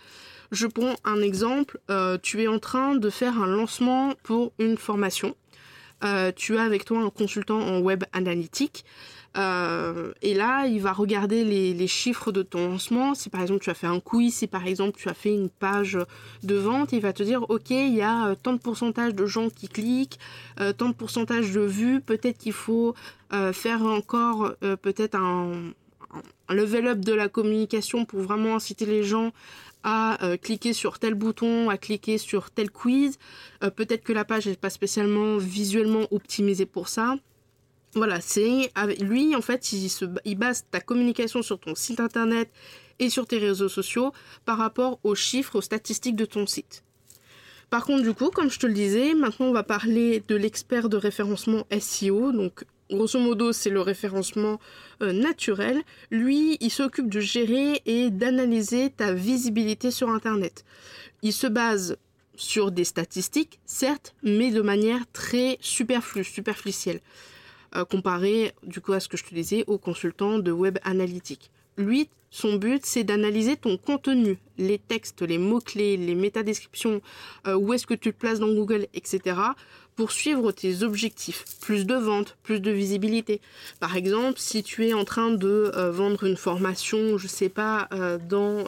Je 0.51 0.67
prends 0.67 0.95
un 1.05 1.21
exemple, 1.21 1.79
euh, 1.91 2.17
tu 2.21 2.41
es 2.41 2.47
en 2.47 2.59
train 2.59 2.95
de 2.95 3.09
faire 3.09 3.41
un 3.41 3.47
lancement 3.47 4.13
pour 4.23 4.51
une 4.59 4.77
formation. 4.77 5.35
Euh, 6.03 6.31
tu 6.35 6.57
as 6.57 6.63
avec 6.63 6.85
toi 6.85 6.99
un 6.99 7.09
consultant 7.09 7.59
en 7.59 7.79
web 7.79 8.03
analytique. 8.13 8.85
Euh, 9.37 10.11
et 10.21 10.33
là, 10.33 10.65
il 10.65 10.81
va 10.81 10.91
regarder 10.91 11.43
les, 11.43 11.87
chiffres 11.87 12.31
de 12.31 12.41
ton 12.41 12.69
lancement. 12.69 13.13
Si 13.13 13.29
par 13.29 13.41
exemple 13.41 13.61
tu 13.61 13.69
as 13.69 13.75
fait 13.75 13.87
un 13.87 13.99
quiz, 13.99 14.33
si 14.33 14.47
par 14.47 14.65
exemple 14.65 14.97
tu 14.97 15.07
as 15.09 15.13
fait 15.13 15.33
une 15.33 15.49
page 15.49 15.97
de 16.43 16.55
vente, 16.55 16.93
il 16.93 17.01
va 17.01 17.13
te 17.13 17.21
dire 17.23 17.45
ok, 17.49 17.69
il 17.69 17.93
y 17.93 18.01
a 18.01 18.27
euh, 18.27 18.35
tant 18.41 18.53
de 18.53 18.59
pourcentage 18.59 19.13
de 19.13 19.25
gens 19.25 19.49
qui 19.49 19.67
cliquent, 19.67 20.19
tant 20.77 20.89
de 20.89 20.93
pourcentage 20.93 21.51
de 21.51 21.61
vues. 21.61 22.01
Peut-être 22.01 22.37
qu'il 22.37 22.53
faut 22.53 22.95
faire 23.53 23.83
encore 23.83 24.53
peut-être 24.81 25.15
un, 25.15 25.71
un, 26.47 26.53
level 26.53 26.87
up 26.87 26.99
de 26.99 27.13
la 27.13 27.29
communication 27.29 28.05
pour 28.05 28.21
vraiment 28.21 28.55
inciter 28.55 28.85
les 28.85 29.03
gens 29.03 29.31
à 29.83 30.17
cliquer 30.41 30.73
sur 30.73 30.99
tel 30.99 31.13
bouton, 31.13 31.69
à 31.69 31.77
cliquer 31.77 32.17
sur 32.17 32.51
tel 32.51 32.69
quiz. 32.69 33.17
peut-être 33.61 34.03
que 34.03 34.13
la 34.13 34.25
page 34.25 34.47
n'est 34.47 34.55
pas 34.55 34.69
spécialement 34.69 35.37
visuellement 35.37 36.05
optimisée 36.11 36.65
pour 36.65 36.89
ça. 36.89 37.15
Voilà, 37.95 38.21
c'est 38.21 38.71
lui 38.99 39.35
en 39.35 39.41
fait, 39.41 39.71
il, 39.71 39.89
se, 39.89 40.05
base 40.05 40.65
ta 40.69 40.79
communication 40.79 41.41
sur 41.41 41.59
ton 41.59 41.73
site 41.75 41.99
internet 41.99 42.51
et 42.99 43.09
sur 43.09 43.25
tes 43.25 43.37
réseaux 43.37 43.69
sociaux 43.69 44.11
par 44.45 44.57
rapport 44.57 44.99
aux 45.03 45.15
chiffres, 45.15 45.55
aux 45.55 45.61
statistiques 45.61 46.15
de 46.15 46.25
ton 46.25 46.45
site. 46.45 46.83
Par 47.69 47.85
contre, 47.85 48.03
du 48.03 48.13
coup, 48.13 48.29
comme 48.29 48.49
je 48.49 48.59
te 48.59 48.67
le 48.67 48.73
disais, 48.73 49.13
maintenant 49.13 49.47
on 49.47 49.53
va 49.53 49.63
parler 49.63 50.23
de 50.27 50.35
l'expert 50.35 50.89
de 50.89 50.97
référencement 50.97 51.65
SEO. 51.79 52.31
Donc, 52.31 52.63
grosso 52.91 53.19
modo, 53.19 53.51
c'est 53.51 53.69
le 53.69 53.81
référencement 53.81 54.59
euh, 55.01 55.13
naturel. 55.13 55.81
Lui, 56.11 56.57
il 56.59 56.71
s'occupe 56.71 57.09
de 57.09 57.19
gérer 57.19 57.81
et 57.85 58.09
d'analyser 58.09 58.89
ta 58.89 59.13
visibilité 59.13 59.91
sur 59.91 60.09
Internet. 60.09 60.65
Il 61.21 61.33
se 61.33 61.47
base 61.47 61.97
sur 62.35 62.71
des 62.71 62.85
statistiques, 62.85 63.59
certes, 63.65 64.15
mais 64.23 64.51
de 64.51 64.61
manière 64.61 65.01
très 65.11 65.57
superflue, 65.61 66.23
superficielle. 66.23 67.01
Euh, 67.75 67.85
comparé 67.85 68.53
du 68.63 68.81
coup 68.81 68.93
à 68.93 68.99
ce 68.99 69.07
que 69.07 69.17
je 69.17 69.23
te 69.23 69.35
disais 69.35 69.63
au 69.67 69.77
consultant 69.77 70.39
de 70.39 70.51
web 70.51 70.79
analytique. 70.83 71.51
Lui, 71.79 72.09
son 72.29 72.55
but, 72.55 72.85
c'est 72.85 73.05
d'analyser 73.05 73.55
ton 73.55 73.77
contenu, 73.77 74.37
les 74.57 74.77
textes, 74.77 75.21
les 75.21 75.37
mots-clés, 75.37 75.95
les 75.95 76.13
métadescriptions, 76.13 77.01
euh, 77.47 77.55
où 77.55 77.73
est-ce 77.73 77.87
que 77.87 77.93
tu 77.93 78.11
te 78.11 78.17
places 78.17 78.39
dans 78.39 78.53
Google, 78.53 78.87
etc., 78.93 79.37
pour 79.95 80.11
suivre 80.11 80.51
tes 80.51 80.83
objectifs. 80.83 81.45
Plus 81.61 81.85
de 81.85 81.95
ventes, 81.95 82.37
plus 82.43 82.59
de 82.59 82.69
visibilité. 82.69 83.41
Par 83.79 83.95
exemple, 83.95 84.39
si 84.39 84.61
tu 84.61 84.87
es 84.87 84.93
en 84.93 85.05
train 85.05 85.31
de 85.31 85.71
euh, 85.75 85.89
vendre 85.89 86.25
une 86.25 86.37
formation, 86.37 87.17
je 87.17 87.27
sais 87.27 87.49
pas, 87.49 87.89
dans, 88.29 88.65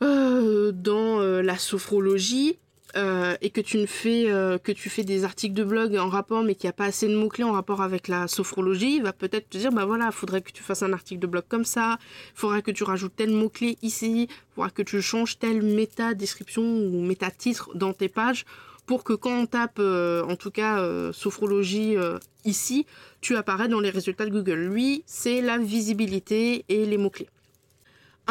dans 0.00 1.20
la 1.20 1.58
sophrologie, 1.58 2.58
euh, 2.94 3.36
et 3.40 3.50
que 3.50 3.60
tu 3.60 3.78
ne 3.78 3.86
fais 3.86 4.30
euh, 4.30 4.58
que 4.58 4.70
tu 4.70 4.90
fais 4.90 5.02
des 5.02 5.24
articles 5.24 5.54
de 5.54 5.64
blog 5.64 5.96
en 5.96 6.08
rapport 6.08 6.42
mais 6.42 6.54
qu'il 6.54 6.66
n'y 6.68 6.70
a 6.70 6.74
pas 6.74 6.84
assez 6.84 7.08
de 7.08 7.16
mots 7.16 7.28
clés 7.28 7.44
en 7.44 7.52
rapport 7.52 7.80
avec 7.80 8.06
la 8.06 8.28
sophrologie, 8.28 8.96
il 8.96 9.02
va 9.02 9.14
peut-être 9.14 9.48
te 9.48 9.56
dire 9.56 9.72
bah 9.72 9.86
voilà, 9.86 10.06
il 10.06 10.12
faudrait 10.12 10.42
que 10.42 10.52
tu 10.52 10.62
fasses 10.62 10.82
un 10.82 10.92
article 10.92 11.20
de 11.20 11.26
blog 11.26 11.44
comme 11.48 11.64
ça, 11.64 11.98
il 12.00 12.38
faudrait 12.38 12.60
que 12.60 12.70
tu 12.70 12.84
rajoutes 12.84 13.16
tel 13.16 13.30
mot 13.30 13.48
clé 13.48 13.78
ici, 13.80 14.28
faudra 14.54 14.70
que 14.70 14.82
tu 14.82 15.00
changes 15.00 15.38
telle 15.38 15.62
méta 15.62 16.12
description 16.12 16.62
ou 16.62 17.02
méta 17.02 17.30
titre 17.30 17.70
dans 17.74 17.94
tes 17.94 18.08
pages 18.08 18.44
pour 18.84 19.04
que 19.04 19.14
quand 19.14 19.40
on 19.40 19.46
tape 19.46 19.78
euh, 19.78 20.22
en 20.24 20.36
tout 20.36 20.50
cas 20.50 20.86
sophrologie 21.12 21.96
ici, 22.44 22.84
tu 23.20 23.36
apparais 23.36 23.68
dans 23.68 23.80
les 23.80 23.90
résultats 23.90 24.26
de 24.26 24.30
Google. 24.30 24.68
Lui, 24.70 25.02
c'est 25.06 25.40
la 25.40 25.56
visibilité 25.56 26.64
et 26.68 26.84
les 26.84 26.98
mots 26.98 27.10
clés. 27.10 27.28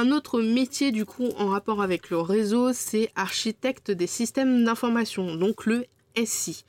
Un 0.01 0.11
autre 0.11 0.41
métier 0.41 0.91
du 0.91 1.05
coup 1.05 1.29
en 1.37 1.49
rapport 1.49 1.83
avec 1.83 2.09
le 2.09 2.19
réseau, 2.19 2.73
c'est 2.73 3.11
architecte 3.15 3.91
des 3.91 4.07
systèmes 4.07 4.65
d'information, 4.65 5.35
donc 5.35 5.67
le 5.67 5.85
SI. 6.25 6.65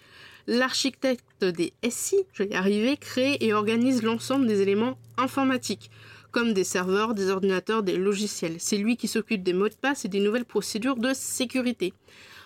L'architecte 0.47 1.43
des 1.43 1.73
SI, 1.89 2.27
je 2.35 2.43
vais 2.43 2.51
y 2.51 2.55
arriver, 2.55 2.99
crée 2.99 3.39
et 3.41 3.55
organise 3.55 4.03
l'ensemble 4.03 4.47
des 4.47 4.61
éléments 4.61 4.99
informatiques, 5.17 5.91
comme 6.31 6.53
des 6.53 6.63
serveurs, 6.63 7.15
des 7.15 7.31
ordinateurs, 7.31 7.83
des 7.83 7.97
logiciels. 7.97 8.57
C'est 8.59 8.77
lui 8.77 8.99
qui 8.99 9.09
s'occupe 9.09 9.43
des 9.43 9.55
mots 9.55 9.71
de 9.71 9.75
passe 9.81 10.05
et 10.05 10.09
des 10.09 10.21
nouvelles 10.21 10.45
procédures 10.45 10.97
de 10.97 11.15
sécurité. 11.15 11.95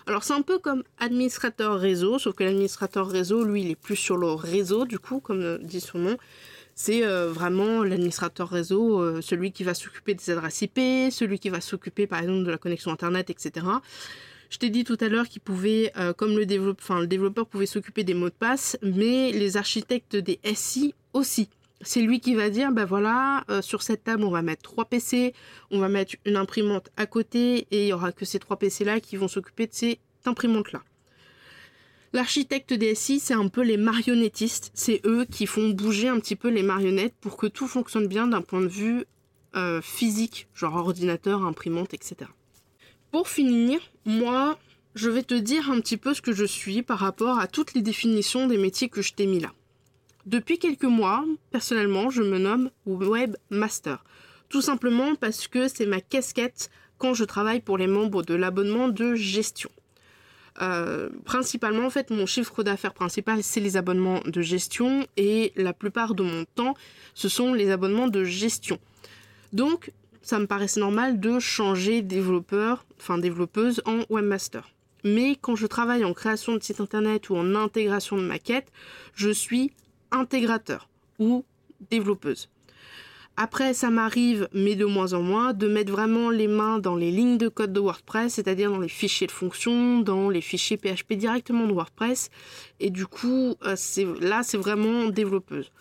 Alors 0.05 0.23
c'est 0.23 0.35
un 0.35 0.41
peu 0.41 0.57
comme 0.57 0.85
administrateur 0.99 1.77
réseau, 1.77 2.17
sauf 2.17 2.33
que 2.33 2.45
l'administrateur 2.45 3.09
réseau, 3.09 3.43
lui, 3.43 3.63
il 3.63 3.71
est 3.71 3.75
plus 3.75 3.97
sur 3.97 4.15
le 4.15 4.31
réseau, 4.31 4.85
du 4.85 4.99
coup, 4.99 5.19
comme 5.19 5.57
dit 5.57 5.81
son 5.81 5.99
nom 5.99 6.17
C'est 6.79 7.03
euh, 7.03 7.31
vraiment 7.31 7.81
l'administrateur 7.81 8.47
réseau, 8.49 9.01
euh, 9.01 9.19
celui 9.19 9.51
qui 9.51 9.63
va 9.63 9.73
s'occuper 9.73 10.13
des 10.13 10.29
adresses 10.29 10.61
IP, 10.61 11.11
celui 11.11 11.39
qui 11.39 11.49
va 11.49 11.59
s'occuper 11.59 12.05
par 12.05 12.19
exemple 12.19 12.43
de 12.43 12.51
la 12.51 12.59
connexion 12.59 12.91
Internet, 12.91 13.31
etc. 13.31 13.65
Je 14.51 14.59
t'ai 14.59 14.69
dit 14.69 14.83
tout 14.83 14.97
à 15.01 15.09
l'heure 15.09 15.27
qu'il 15.27 15.41
pouvait, 15.41 15.91
euh, 15.97 16.13
comme 16.13 16.37
le, 16.37 16.45
développeur, 16.45 17.01
le 17.01 17.07
développeur 17.07 17.47
pouvait 17.47 17.65
s'occuper 17.65 18.03
des 18.03 18.13
mots 18.13 18.29
de 18.29 18.35
passe, 18.35 18.77
mais 18.83 19.31
les 19.31 19.57
architectes 19.57 20.15
des 20.15 20.39
SI 20.53 20.93
aussi. 21.13 21.49
C'est 21.81 22.01
lui 22.01 22.19
qui 22.19 22.35
va 22.35 22.51
dire, 22.51 22.71
ben 22.71 22.85
voilà, 22.85 23.43
sur 23.61 23.81
cette 23.83 24.03
table, 24.03 24.23
on 24.23 24.31
va 24.31 24.41
mettre 24.43 24.63
trois 24.63 24.85
PC, 24.85 25.33
on 25.71 25.79
va 25.79 25.89
mettre 25.89 26.15
une 26.25 26.35
imprimante 26.35 26.89
à 26.95 27.05
côté, 27.07 27.67
et 27.71 27.85
il 27.85 27.87
y 27.87 27.93
aura 27.93 28.11
que 28.11 28.25
ces 28.25 28.39
trois 28.39 28.57
PC-là 28.57 28.99
qui 28.99 29.15
vont 29.15 29.27
s'occuper 29.27 29.65
de 29.65 29.73
ces 29.73 29.99
imprimantes-là. 30.25 30.81
L'architecte 32.17 32.73
DSI, 32.73 33.19
c'est 33.19 33.35
un 33.35 33.47
peu 33.47 33.61
les 33.61 33.77
marionnettistes. 33.77 34.71
C'est 34.73 35.01
eux 35.05 35.27
qui 35.29 35.45
font 35.45 35.69
bouger 35.69 36.07
un 36.07 36.19
petit 36.19 36.35
peu 36.35 36.49
les 36.49 36.63
marionnettes 36.63 37.13
pour 37.21 37.37
que 37.37 37.45
tout 37.45 37.67
fonctionne 37.67 38.07
bien 38.07 38.25
d'un 38.25 38.41
point 38.41 38.61
de 38.61 38.67
vue 38.67 39.05
euh, 39.55 39.83
physique, 39.83 40.47
genre 40.55 40.77
ordinateur, 40.77 41.45
imprimante, 41.45 41.93
etc. 41.93 42.31
Pour 43.11 43.27
finir, 43.27 43.79
moi, 44.03 44.57
je 44.95 45.11
vais 45.11 45.21
te 45.21 45.35
dire 45.35 45.69
un 45.69 45.79
petit 45.79 45.95
peu 45.95 46.15
ce 46.15 46.23
que 46.23 46.33
je 46.33 46.43
suis 46.43 46.81
par 46.81 46.97
rapport 46.97 47.37
à 47.37 47.45
toutes 47.45 47.75
les 47.75 47.83
définitions 47.83 48.47
des 48.47 48.57
métiers 48.57 48.89
que 48.89 49.03
je 49.03 49.13
t'ai 49.13 49.27
mis 49.27 49.39
là. 49.39 49.53
Depuis 50.25 50.57
quelques 50.57 50.85
mois, 50.85 51.23
personnellement, 51.51 52.09
je 52.09 52.23
me 52.23 52.39
nomme 52.39 52.71
Webmaster. 52.87 54.03
Tout 54.49 54.63
simplement 54.63 55.13
parce 55.13 55.47
que 55.47 55.67
c'est 55.67 55.85
ma 55.85 56.01
casquette 56.01 56.71
quand 56.97 57.13
je 57.13 57.25
travaille 57.25 57.61
pour 57.61 57.77
les 57.77 57.85
membres 57.85 58.23
de 58.23 58.33
l'abonnement 58.33 58.87
de 58.87 59.13
gestion. 59.13 59.69
Euh, 60.61 61.09
principalement, 61.23 61.85
en 61.85 61.89
fait, 61.89 62.09
mon 62.09 62.25
chiffre 62.25 62.63
d'affaires 62.63 62.93
principal, 62.93 63.43
c'est 63.43 63.59
les 63.59 63.77
abonnements 63.77 64.21
de 64.25 64.41
gestion 64.41 65.05
et 65.15 65.53
la 65.55 65.73
plupart 65.73 66.15
de 66.15 66.23
mon 66.23 66.45
temps, 66.55 66.73
ce 67.13 67.29
sont 67.29 67.53
les 67.53 67.69
abonnements 67.69 68.07
de 68.07 68.23
gestion. 68.23 68.79
Donc, 69.53 69.91
ça 70.21 70.39
me 70.39 70.47
paraissait 70.47 70.79
normal 70.79 71.19
de 71.19 71.39
changer 71.39 72.01
développeur, 72.01 72.85
enfin 72.99 73.17
développeuse 73.17 73.81
en 73.85 73.99
webmaster. 74.09 74.69
Mais 75.03 75.37
quand 75.39 75.55
je 75.55 75.67
travaille 75.67 76.03
en 76.03 76.13
création 76.13 76.55
de 76.55 76.63
site 76.63 76.81
internet 76.81 77.29
ou 77.29 77.37
en 77.37 77.55
intégration 77.55 78.17
de 78.17 78.23
maquettes, 78.23 78.71
je 79.13 79.29
suis 79.29 79.71
intégrateur 80.11 80.89
ou 81.19 81.45
développeuse. 81.89 82.49
Après, 83.39 83.75
ça 83.75 83.91
m'arrive, 83.91 84.49
mais 84.51 84.73
de 84.73 84.85
moins 84.85 85.13
en 85.13 85.21
moins, 85.21 85.53
de 85.53 85.67
mettre 85.67 85.91
vraiment 85.91 86.31
les 86.31 86.47
mains 86.47 86.79
dans 86.79 86.95
les 86.95 87.11
lignes 87.11 87.37
de 87.37 87.49
code 87.49 87.71
de 87.71 87.79
WordPress, 87.79 88.33
c'est-à-dire 88.33 88.71
dans 88.71 88.79
les 88.79 88.87
fichiers 88.87 89.27
de 89.27 89.31
fonction, 89.31 89.99
dans 89.99 90.31
les 90.31 90.41
fichiers 90.41 90.75
PHP 90.75 91.13
directement 91.13 91.67
de 91.67 91.71
WordPress. 91.71 92.31
Et 92.79 92.89
du 92.89 93.05
coup, 93.05 93.55
euh, 93.63 93.75
là, 94.19 94.41
c'est 94.41 94.57
vraiment 94.57 95.05
développeuse. 95.05 95.71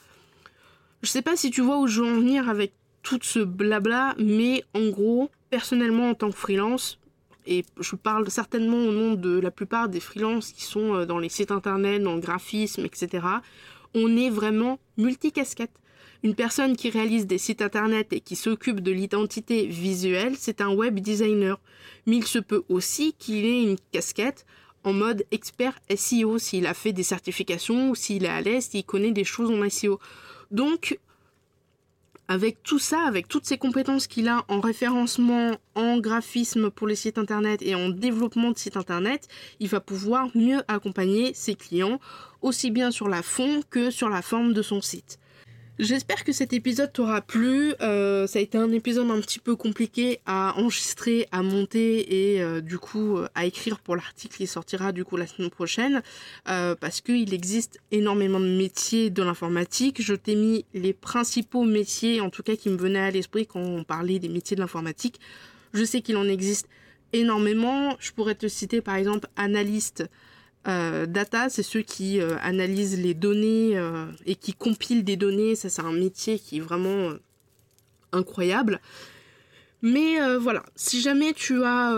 Je 1.03 1.09
sais 1.09 1.23
pas 1.23 1.35
si 1.35 1.51
tu 1.51 1.62
vois 1.62 1.79
où 1.79 1.87
je 1.87 2.03
veux 2.03 2.07
en 2.07 2.21
venir 2.21 2.51
avec 2.51 2.75
tout 3.03 3.21
ce 3.23 3.38
blabla, 3.38 4.14
mais 4.19 4.62
en 4.75 4.90
gros, 4.90 5.31
personnellement, 5.49 6.11
en 6.11 6.14
tant 6.14 6.31
que 6.31 6.37
freelance, 6.37 6.99
et 7.47 7.64
je 7.81 7.97
parle 7.97 8.31
certainement 8.31 8.85
au 8.85 8.92
nom 8.92 9.14
de 9.14 9.38
la 9.38 9.51
plupart 9.51 9.88
des 9.88 10.01
freelances 10.01 10.53
qui 10.53 10.64
sont 10.64 10.95
euh, 10.95 11.07
dans 11.07 11.19
les 11.19 11.31
sites 11.31 11.53
internet, 11.53 12.03
dans 12.03 12.16
le 12.16 12.21
graphisme, 12.21 12.85
etc., 12.85 13.27
on 13.95 14.14
est 14.14 14.29
vraiment 14.29 14.79
multicasquette. 14.99 15.71
Une 16.26 16.34
personne 16.34 16.76
qui 16.76 16.90
réalise 16.90 17.28
des 17.28 17.38
sites 17.38 17.62
internet 17.62 18.12
et 18.12 18.18
qui 18.18 18.34
s'occupe 18.34 18.80
de 18.80 18.90
l'identité 18.90 19.64
visuelle, 19.68 20.34
c'est 20.36 20.60
un 20.60 20.74
web 20.74 20.98
designer. 20.98 21.60
Mais 22.04 22.16
il 22.16 22.26
se 22.26 22.40
peut 22.40 22.64
aussi 22.68 23.12
qu'il 23.16 23.44
ait 23.44 23.62
une 23.62 23.76
casquette 23.92 24.44
en 24.82 24.92
mode 24.92 25.24
expert 25.30 25.78
SEO 25.94 26.38
s'il 26.40 26.66
a 26.66 26.74
fait 26.74 26.92
des 26.92 27.04
certifications 27.04 27.90
ou 27.90 27.94
s'il 27.94 28.24
est 28.24 28.28
à 28.28 28.40
l'aise, 28.40 28.70
s'il 28.70 28.84
connaît 28.84 29.12
des 29.12 29.22
choses 29.22 29.52
en 29.52 29.70
SEO. 29.70 30.00
Donc, 30.50 30.98
avec 32.26 32.60
tout 32.64 32.80
ça, 32.80 33.06
avec 33.06 33.28
toutes 33.28 33.46
ces 33.46 33.56
compétences 33.56 34.08
qu'il 34.08 34.26
a 34.26 34.44
en 34.48 34.58
référencement, 34.58 35.52
en 35.76 35.98
graphisme 36.00 36.72
pour 36.72 36.88
les 36.88 36.96
sites 36.96 37.18
internet 37.18 37.62
et 37.62 37.76
en 37.76 37.88
développement 37.88 38.50
de 38.50 38.58
sites 38.58 38.76
internet, 38.76 39.28
il 39.60 39.68
va 39.68 39.78
pouvoir 39.78 40.30
mieux 40.34 40.60
accompagner 40.66 41.34
ses 41.34 41.54
clients, 41.54 42.00
aussi 42.42 42.72
bien 42.72 42.90
sur 42.90 43.06
la 43.06 43.22
fond 43.22 43.62
que 43.70 43.92
sur 43.92 44.08
la 44.08 44.22
forme 44.22 44.54
de 44.54 44.62
son 44.62 44.80
site. 44.80 45.20
J'espère 45.78 46.24
que 46.24 46.32
cet 46.32 46.54
épisode 46.54 46.90
t'aura 46.90 47.20
plu. 47.20 47.74
Euh, 47.82 48.26
ça 48.26 48.38
a 48.38 48.42
été 48.42 48.56
un 48.56 48.72
épisode 48.72 49.10
un 49.10 49.20
petit 49.20 49.38
peu 49.38 49.56
compliqué 49.56 50.20
à 50.24 50.54
enregistrer, 50.56 51.28
à 51.32 51.42
monter 51.42 52.32
et 52.32 52.42
euh, 52.42 52.62
du 52.62 52.78
coup 52.78 53.18
euh, 53.18 53.28
à 53.34 53.44
écrire 53.44 53.78
pour 53.80 53.94
l'article 53.94 54.38
qui 54.38 54.46
sortira 54.46 54.92
du 54.92 55.04
coup 55.04 55.18
la 55.18 55.26
semaine 55.26 55.50
prochaine 55.50 56.02
parce 56.46 57.02
qu'il 57.02 57.34
existe 57.34 57.78
énormément 57.90 58.40
de 58.40 58.48
métiers 58.48 59.10
de 59.10 59.22
l'informatique. 59.22 60.00
Je 60.00 60.14
t'ai 60.14 60.34
mis 60.34 60.64
les 60.72 60.94
principaux 60.94 61.64
métiers, 61.64 62.22
en 62.22 62.30
tout 62.30 62.42
cas 62.42 62.56
qui 62.56 62.70
me 62.70 62.78
venaient 62.78 62.98
à 62.98 63.10
l'esprit 63.10 63.46
quand 63.46 63.60
on 63.60 63.84
parlait 63.84 64.18
des 64.18 64.30
métiers 64.30 64.56
de 64.56 64.62
l'informatique. 64.62 65.20
Je 65.74 65.84
sais 65.84 66.00
qu'il 66.00 66.16
en 66.16 66.26
existe 66.26 66.68
énormément. 67.12 67.96
Je 68.00 68.12
pourrais 68.12 68.34
te 68.34 68.48
citer 68.48 68.80
par 68.80 68.94
exemple 68.94 69.28
analyste 69.36 70.04
euh, 70.68 71.07
data, 71.07 71.48
c'est 71.48 71.62
ceux 71.62 71.83
qui 71.83 72.20
euh, 72.20 72.37
analysent 72.42 72.98
les 72.98 73.14
données 73.14 73.76
euh, 73.76 74.07
et 74.24 74.35
qui 74.35 74.52
compilent 74.52 75.05
des 75.05 75.16
données. 75.16 75.55
Ça, 75.55 75.68
c'est 75.68 75.83
un 75.83 75.92
métier 75.92 76.38
qui 76.38 76.59
est 76.59 76.61
vraiment 76.61 77.12
incroyable. 78.12 78.81
Mais 79.83 80.18
voilà, 80.38 80.64
si 80.74 81.00
jamais 81.00 81.33
tu 81.33 81.62
as 81.62 81.94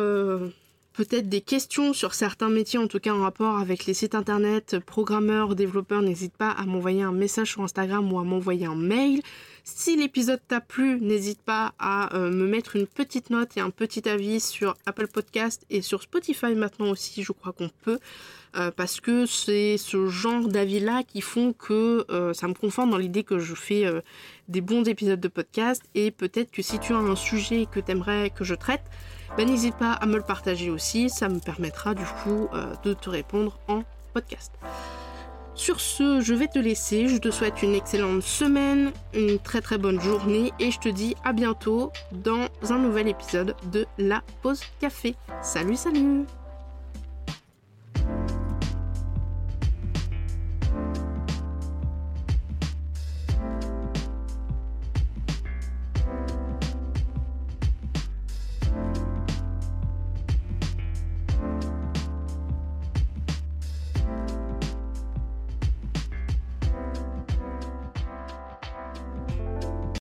peut-être 0.92 1.28
des 1.28 1.40
questions 1.40 1.92
sur 1.92 2.12
certains 2.12 2.50
métiers, 2.50 2.78
en 2.78 2.88
tout 2.88 2.98
cas 2.98 3.14
en 3.14 3.22
rapport 3.22 3.58
avec 3.58 3.86
les 3.86 3.94
sites 3.94 4.16
internet, 4.16 4.78
programmeurs, 4.84 5.54
développeurs, 5.54 6.02
n'hésite 6.02 6.36
pas 6.36 6.50
à 6.50 6.66
m'envoyer 6.66 7.02
un 7.02 7.12
message 7.12 7.52
sur 7.52 7.62
Instagram 7.62 8.12
ou 8.12 8.18
à 8.18 8.24
m'envoyer 8.24 8.66
un 8.66 8.74
mail. 8.74 9.22
Si 9.74 9.96
l'épisode 9.96 10.40
t'a 10.48 10.60
plu, 10.60 11.00
n'hésite 11.00 11.42
pas 11.42 11.74
à 11.78 12.08
me 12.14 12.46
mettre 12.46 12.76
une 12.76 12.86
petite 12.86 13.30
note 13.30 13.56
et 13.56 13.60
un 13.60 13.70
petit 13.70 14.08
avis 14.08 14.40
sur 14.40 14.76
Apple 14.86 15.08
Podcast 15.08 15.64
et 15.68 15.82
sur 15.82 16.02
Spotify 16.02 16.54
maintenant 16.54 16.90
aussi, 16.90 17.22
je 17.22 17.32
crois 17.32 17.52
qu'on 17.52 17.70
peut. 17.82 17.98
Euh, 18.56 18.70
parce 18.70 19.00
que 19.00 19.26
c'est 19.26 19.76
ce 19.76 20.06
genre 20.08 20.48
d'avis-là 20.48 21.02
qui 21.02 21.20
font 21.20 21.52
que 21.52 22.06
euh, 22.10 22.32
ça 22.32 22.48
me 22.48 22.54
conforte 22.54 22.90
dans 22.90 22.96
l'idée 22.96 23.22
que 23.22 23.38
je 23.38 23.54
fais 23.54 23.84
euh, 23.84 24.00
des 24.48 24.60
bons 24.60 24.84
épisodes 24.84 25.20
de 25.20 25.28
podcast 25.28 25.82
et 25.94 26.10
peut-être 26.10 26.50
que 26.50 26.62
si 26.62 26.78
tu 26.78 26.94
as 26.94 26.98
un 26.98 27.16
sujet 27.16 27.66
que 27.70 27.78
tu 27.78 27.92
aimerais 27.92 28.30
que 28.30 28.44
je 28.44 28.54
traite, 28.54 28.84
ben, 29.36 29.46
n'hésite 29.46 29.76
pas 29.76 29.92
à 29.92 30.06
me 30.06 30.16
le 30.16 30.22
partager 30.22 30.70
aussi, 30.70 31.10
ça 31.10 31.28
me 31.28 31.38
permettra 31.38 31.94
du 31.94 32.04
coup 32.22 32.48
de 32.82 32.94
te 32.94 33.10
répondre 33.10 33.60
en 33.68 33.82
podcast. 34.14 34.52
Sur 35.58 35.80
ce, 35.80 36.20
je 36.20 36.34
vais 36.34 36.46
te 36.46 36.60
laisser, 36.60 37.08
je 37.08 37.16
te 37.16 37.32
souhaite 37.32 37.64
une 37.64 37.74
excellente 37.74 38.22
semaine, 38.22 38.92
une 39.12 39.40
très 39.40 39.60
très 39.60 39.76
bonne 39.76 40.00
journée 40.00 40.52
et 40.60 40.70
je 40.70 40.78
te 40.78 40.88
dis 40.88 41.16
à 41.24 41.32
bientôt 41.32 41.90
dans 42.12 42.46
un 42.70 42.78
nouvel 42.78 43.08
épisode 43.08 43.56
de 43.72 43.84
La 43.98 44.22
Pause 44.40 44.62
Café. 44.78 45.16
Salut 45.42 45.74
salut 45.74 46.26